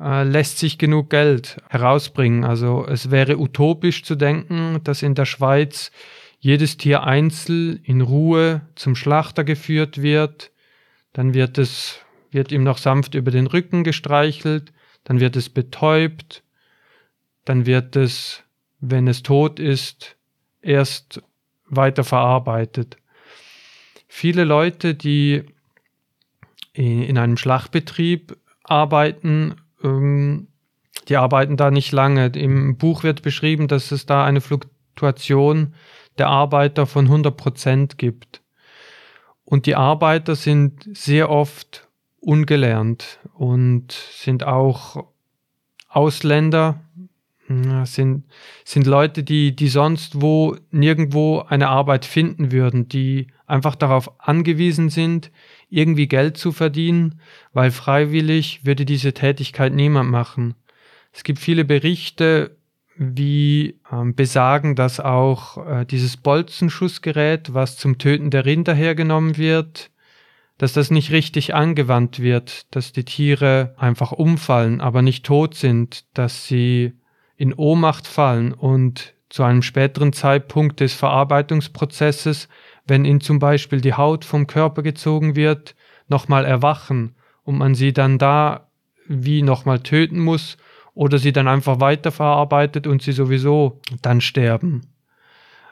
äh, 0.00 0.24
lässt 0.24 0.58
sich 0.58 0.78
genug 0.78 1.10
Geld 1.10 1.60
herausbringen. 1.68 2.44
Also 2.44 2.86
es 2.86 3.10
wäre 3.10 3.38
utopisch 3.38 4.02
zu 4.02 4.14
denken, 4.14 4.80
dass 4.84 5.02
in 5.02 5.14
der 5.14 5.26
Schweiz 5.26 5.90
jedes 6.38 6.76
Tier 6.76 7.02
einzeln 7.04 7.80
in 7.82 8.00
Ruhe 8.00 8.62
zum 8.74 8.94
Schlachter 8.94 9.44
geführt 9.44 10.02
wird, 10.02 10.52
dann 11.12 11.34
wird 11.34 11.58
es 11.58 12.00
wird 12.30 12.52
ihm 12.52 12.62
noch 12.62 12.78
sanft 12.78 13.14
über 13.14 13.30
den 13.30 13.46
Rücken 13.46 13.82
gestreichelt, 13.82 14.72
dann 15.04 15.20
wird 15.20 15.36
es 15.36 15.48
betäubt, 15.48 16.42
dann 17.44 17.64
wird 17.64 17.96
es, 17.96 18.42
wenn 18.80 19.08
es 19.08 19.22
tot 19.22 19.58
ist, 19.58 20.16
erst 20.60 21.22
weiter 21.66 22.04
verarbeitet. 22.04 22.98
Viele 24.06 24.44
Leute, 24.44 24.94
die 24.94 25.44
in 26.74 27.16
einem 27.16 27.38
Schlachtbetrieb 27.38 28.36
arbeiten, 28.62 29.56
ähm, 29.82 30.48
die 31.08 31.16
arbeiten 31.16 31.56
da 31.56 31.70
nicht 31.70 31.92
lange. 31.92 32.26
Im 32.28 32.76
Buch 32.76 33.02
wird 33.02 33.22
beschrieben, 33.22 33.68
dass 33.68 33.92
es 33.92 34.06
da 34.06 34.24
eine 34.24 34.40
Fluktuation 34.40 35.74
der 36.18 36.28
Arbeiter 36.28 36.86
von 36.86 37.06
100 37.06 37.36
Prozent 37.36 37.98
gibt. 37.98 38.42
Und 39.44 39.66
die 39.66 39.76
Arbeiter 39.76 40.34
sind 40.34 40.88
sehr 40.92 41.30
oft 41.30 41.88
ungelernt 42.18 43.20
und 43.34 43.92
sind 43.92 44.44
auch 44.44 45.06
Ausländer, 45.88 46.80
sind, 47.84 48.24
sind 48.64 48.86
Leute, 48.86 49.22
die, 49.22 49.54
die 49.54 49.68
sonst 49.68 50.20
wo 50.20 50.56
nirgendwo 50.72 51.44
eine 51.48 51.68
Arbeit 51.68 52.04
finden 52.04 52.50
würden, 52.50 52.88
die 52.88 53.28
einfach 53.46 53.76
darauf 53.76 54.10
angewiesen 54.20 54.88
sind, 54.88 55.30
irgendwie 55.68 56.06
Geld 56.06 56.36
zu 56.36 56.52
verdienen, 56.52 57.20
weil 57.52 57.70
freiwillig 57.70 58.64
würde 58.64 58.84
diese 58.84 59.12
Tätigkeit 59.12 59.72
niemand 59.72 60.10
machen. 60.10 60.54
Es 61.12 61.24
gibt 61.24 61.38
viele 61.38 61.64
Berichte, 61.64 62.56
wie 62.98 63.78
ähm, 63.92 64.14
besagen, 64.14 64.74
dass 64.74 65.00
auch 65.00 65.66
äh, 65.66 65.84
dieses 65.84 66.16
Bolzenschussgerät, 66.16 67.52
was 67.52 67.76
zum 67.76 67.98
Töten 67.98 68.30
der 68.30 68.46
Rinder 68.46 68.74
hergenommen 68.74 69.36
wird, 69.36 69.90
dass 70.58 70.72
das 70.72 70.90
nicht 70.90 71.10
richtig 71.10 71.54
angewandt 71.54 72.20
wird, 72.20 72.74
dass 72.74 72.92
die 72.92 73.04
Tiere 73.04 73.74
einfach 73.76 74.12
umfallen, 74.12 74.80
aber 74.80 75.02
nicht 75.02 75.26
tot 75.26 75.54
sind, 75.54 76.04
dass 76.14 76.46
sie 76.46 76.94
in 77.36 77.52
Ohnmacht 77.52 78.06
fallen 78.06 78.54
und 78.54 79.14
zu 79.28 79.42
einem 79.42 79.62
späteren 79.62 80.12
Zeitpunkt 80.14 80.80
des 80.80 80.94
Verarbeitungsprozesses 80.94 82.48
wenn 82.86 83.04
ihnen 83.04 83.20
zum 83.20 83.38
Beispiel 83.38 83.80
die 83.80 83.94
Haut 83.94 84.24
vom 84.24 84.46
Körper 84.46 84.82
gezogen 84.82 85.36
wird, 85.36 85.74
nochmal 86.08 86.44
erwachen 86.44 87.14
und 87.42 87.58
man 87.58 87.74
sie 87.74 87.92
dann 87.92 88.18
da 88.18 88.68
wie 89.08 89.42
nochmal 89.42 89.80
töten 89.80 90.20
muss 90.20 90.56
oder 90.94 91.18
sie 91.18 91.32
dann 91.32 91.48
einfach 91.48 91.80
weiterverarbeitet 91.80 92.86
und 92.86 93.02
sie 93.02 93.12
sowieso 93.12 93.80
dann 94.02 94.20
sterben. 94.20 94.82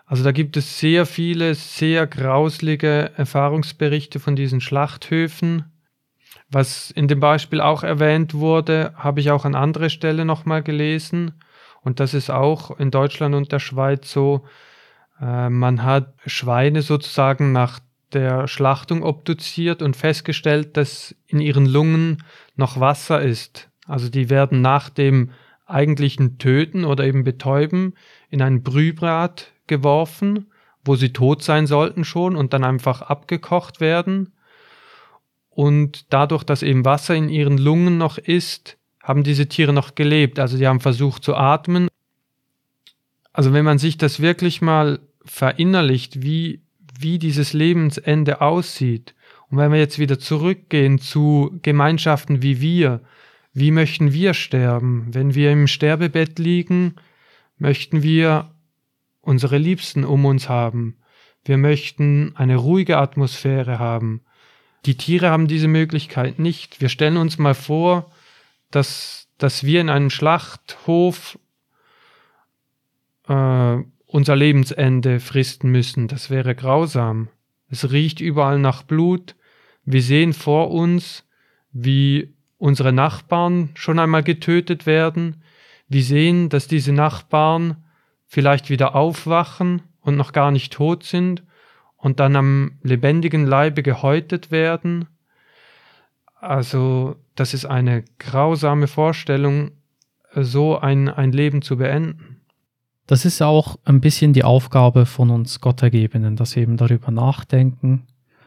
Also 0.07 0.23
da 0.23 0.33
gibt 0.33 0.57
es 0.57 0.79
sehr 0.79 1.07
viele, 1.07 1.55
sehr 1.55 2.07
grauslige 2.07 3.13
Erfahrungsberichte 3.17 4.21
von 4.21 4.37
diesen 4.37 4.61
Schlachthöfen. 4.61 5.65
Was 6.51 6.91
in 6.91 7.09
dem 7.09 7.21
Beispiel 7.21 7.61
auch 7.61 7.83
erwähnt 7.83 8.35
wurde, 8.35 8.93
habe 8.97 9.21
ich 9.21 9.31
auch 9.31 9.47
an 9.47 9.55
anderer 9.55 9.89
Stelle 9.89 10.25
nochmal 10.25 10.63
gelesen. 10.63 11.41
Und 11.81 12.01
das 12.01 12.13
ist 12.13 12.31
auch 12.31 12.79
in 12.79 12.91
Deutschland 12.91 13.35
und 13.35 13.51
der 13.51 13.61
Schweiz 13.61 14.11
so, 14.13 14.45
äh, 15.21 15.49
man 15.49 15.83
hat 15.83 16.15
Schweine 16.27 16.83
sozusagen 16.83 17.53
nach 17.53 17.81
der 18.13 18.47
Schlachtung 18.47 19.03
obduziert 19.03 19.83
und 19.83 19.97
festgestellt, 19.97 20.77
dass 20.77 21.15
in 21.27 21.41
ihren 21.41 21.67
Lungen 21.67 22.23
noch 22.57 22.79
Wasser 22.79 23.21
ist. 23.21 23.71
Also 23.87 24.09
die 24.09 24.31
werden 24.31 24.61
nach 24.61 24.89
dem 24.89 25.31
eigentlichen 25.67 26.39
Töten 26.39 26.85
oder 26.85 27.05
eben 27.05 27.25
Betäuben 27.25 27.95
in 28.31 28.43
ein 28.43 28.63
Brühbad 28.63 29.53
geworfen, 29.67 30.51
wo 30.85 30.97
sie 30.97 31.13
tot 31.13 31.43
sein 31.43 31.67
sollten 31.67 32.05
schon 32.05 32.37
und 32.37 32.53
dann 32.53 32.65
einfach 32.65 33.03
abgekocht 33.03 33.81
werden. 33.81 34.33
Und 35.49 36.13
dadurch, 36.13 36.45
dass 36.45 36.63
eben 36.63 36.85
Wasser 36.85 37.15
in 37.15 37.29
ihren 37.29 37.59
Lungen 37.59 37.97
noch 37.97 38.19
ist, 38.19 38.77
haben 39.03 39.23
diese 39.23 39.49
Tiere 39.49 39.73
noch 39.73 39.95
gelebt. 39.95 40.39
Also 40.39 40.59
die 40.59 40.67
haben 40.67 40.81
versucht 40.81 41.23
zu 41.23 41.35
atmen. 41.35 41.89
Also 43.35 43.53
wenn 43.53 43.65
man 43.65 43.79
sich 43.79 43.99
das 43.99 44.21
wirklich 44.21 44.63
mal 44.63 45.01
verinnerlicht, 45.25 46.23
wie, 46.23 46.63
wie 46.99 47.19
dieses 47.19 47.53
Lebensende 47.53 48.41
aussieht. 48.41 49.15
Und 49.51 49.59
wenn 49.59 49.73
wir 49.73 49.79
jetzt 49.79 49.99
wieder 49.99 50.19
zurückgehen 50.19 50.99
zu 50.99 51.59
Gemeinschaften 51.61 52.43
wie 52.43 52.61
wir, 52.61 53.01
wie 53.53 53.73
möchten 53.73 54.13
wir 54.13 54.35
sterben? 54.35 55.09
Wenn 55.13 55.35
wir 55.35 55.51
im 55.51 55.67
Sterbebett 55.67 56.39
liegen, 56.39 56.95
möchten 57.59 58.03
wir 58.03 58.51
unsere 59.21 59.59
Liebsten 59.59 60.05
um 60.05 60.25
uns 60.25 60.49
haben. 60.49 60.97
Wir 61.45 61.59
möchten 61.59 62.35
eine 62.37 62.57
ruhige 62.57 62.99
Atmosphäre 62.99 63.81
haben. 63.81 64.23
Die 64.87 64.97
Tiere 64.97 65.31
haben 65.31 65.49
diese 65.49 65.69
Möglichkeit 65.69 66.39
nicht. 66.39 66.81
Wir 66.81 66.89
stellen 66.89 67.17
uns 67.17 67.39
mal 67.39 67.55
vor, 67.55 68.13
dass, 68.71 69.29
dass 69.39 69.65
wir 69.65 69.81
in 69.81 69.91
einem 69.91 70.11
Schlachthof 70.11 71.39
äh, 73.29 73.77
unser 74.07 74.37
Lebensende 74.37 75.21
fristen 75.21 75.71
müssen. 75.71 76.09
Das 76.09 76.31
wäre 76.31 76.55
grausam. 76.55 77.29
Es 77.69 77.91
riecht 77.91 78.21
überall 78.21 78.59
nach 78.59 78.83
Blut. 78.83 79.35
Wir 79.85 80.03
sehen 80.03 80.33
vor 80.33 80.71
uns, 80.71 81.27
wie 81.73 82.35
unsere 82.59 82.93
Nachbarn 82.93 83.71
schon 83.75 83.99
einmal 83.99 84.23
getötet 84.23 84.87
werden. 84.87 85.43
Wir 85.89 86.03
sehen, 86.03 86.49
dass 86.49 86.69
diese 86.69 86.93
Nachbarn 86.93 87.85
vielleicht 88.27 88.71
wieder 88.71 88.95
aufwachen 88.95 89.83
und 90.01 90.17
noch 90.17 90.33
gar 90.33 90.51
nicht 90.51 90.73
tot 90.73 91.05
sind 91.05 91.43
und 91.97 92.21
dann 92.21 92.37
am 92.37 92.79
lebendigen 92.83 93.47
Leibe 93.47 93.83
gehäutet 93.83 94.51
werden. 94.51 95.09
Also 96.35 97.17
das 97.35 97.55
ist 97.55 97.65
eine 97.65 98.05
grausame 98.19 98.87
Vorstellung, 98.87 99.73
so 100.35 100.79
ein, 100.79 101.09
ein 101.09 101.33
Leben 101.33 101.63
zu 101.63 101.79
beenden. 101.79 102.34
Das 103.07 103.27
ist 103.27 103.43
auch 103.43 103.77
ein 103.85 104.01
bisschen 104.01 104.33
die 104.33 104.45
Aufgabe 104.45 105.05
von 105.05 105.31
uns 105.31 105.61
Gottergebenen, 105.61 106.37
dass 106.37 106.57
wir 106.57 106.63
eben 106.63 106.79
darüber 106.79 107.11
nachdenken, 107.11 108.07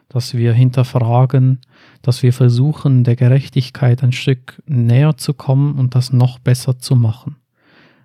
dass 0.10 0.34
wir 0.34 0.54
hinterfragen, 0.54 1.60
dass 2.02 2.24
wir 2.24 2.34
versuchen, 2.34 3.04
der 3.04 3.16
Gerechtigkeit 3.16 4.04
ein 4.04 4.14
Stück 4.14 4.62
näher 4.66 5.18
zu 5.18 5.34
kommen 5.34 5.78
und 5.78 5.94
das 5.94 6.12
noch 6.12 6.40
besser 6.40 6.80
zu 6.80 6.96
machen. 6.96 7.36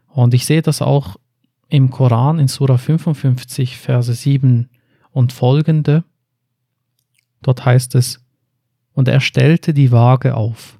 Und 0.09 0.35
ich 0.35 0.45
sehe 0.45 0.63
das 0.63 0.83
auch 0.83 1.17
im 1.69 1.91
Koran 1.91 2.39
in 2.39 2.49
Surah 2.49 2.77
55, 2.77 3.79
Verse 3.79 4.13
7 4.13 4.69
und 5.11 5.33
folgende. 5.33 6.05
Dort 7.41 7.65
heißt 7.65 7.95
es, 7.95 8.21
und 8.93 9.09
er 9.09 9.21
stellte 9.21 9.73
die 9.73 9.91
Waage 9.91 10.35
auf, 10.35 10.79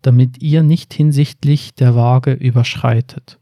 damit 0.00 0.42
ihr 0.42 0.62
nicht 0.62 0.94
hinsichtlich 0.94 1.74
der 1.74 1.94
Waage 1.94 2.32
überschreitet. 2.32 3.38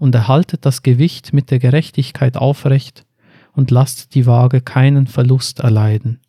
Und 0.00 0.14
erhaltet 0.14 0.64
das 0.64 0.82
Gewicht 0.82 1.34
mit 1.34 1.50
der 1.50 1.58
Gerechtigkeit 1.58 2.38
aufrecht 2.38 3.04
und 3.52 3.70
lasst 3.70 4.14
die 4.14 4.24
Waage 4.24 4.62
keinen 4.62 5.06
Verlust 5.06 5.60
erleiden. 5.60 6.20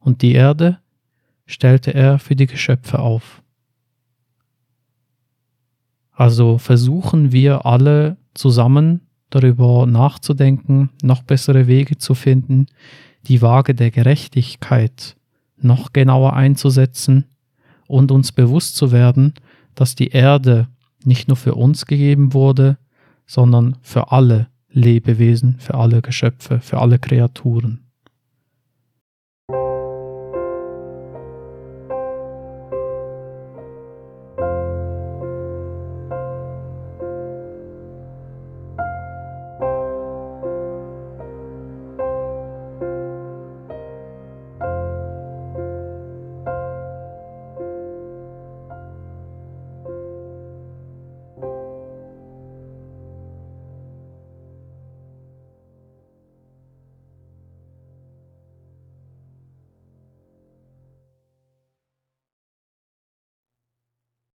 Und 0.00 0.22
die 0.22 0.32
Erde 0.32 0.80
stellte 1.46 1.94
er 1.94 2.18
für 2.18 2.34
die 2.34 2.46
Geschöpfe 2.46 2.98
auf. 2.98 3.42
Also 6.10 6.58
versuchen 6.58 7.30
wir 7.30 7.64
alle 7.64 8.16
zusammen 8.34 9.06
darüber 9.30 9.86
nachzudenken, 9.86 10.90
noch 11.00 11.22
bessere 11.22 11.68
Wege 11.68 11.96
zu 11.96 12.14
finden, 12.14 12.66
die 13.28 13.40
Waage 13.40 13.74
der 13.74 13.92
Gerechtigkeit 13.92 15.16
noch 15.58 15.92
genauer 15.92 16.32
einzusetzen 16.32 17.26
und 17.86 18.10
uns 18.10 18.32
bewusst 18.32 18.74
zu 18.74 18.90
werden, 18.90 19.34
dass 19.76 19.94
die 19.94 20.08
Erde 20.08 20.66
nicht 21.04 21.28
nur 21.28 21.36
für 21.36 21.54
uns 21.54 21.86
gegeben 21.86 22.34
wurde, 22.34 22.78
sondern 23.26 23.76
für 23.82 24.12
alle 24.12 24.48
Lebewesen, 24.70 25.56
für 25.58 25.74
alle 25.74 26.02
Geschöpfe, 26.02 26.60
für 26.60 26.78
alle 26.78 26.98
Kreaturen. 26.98 27.89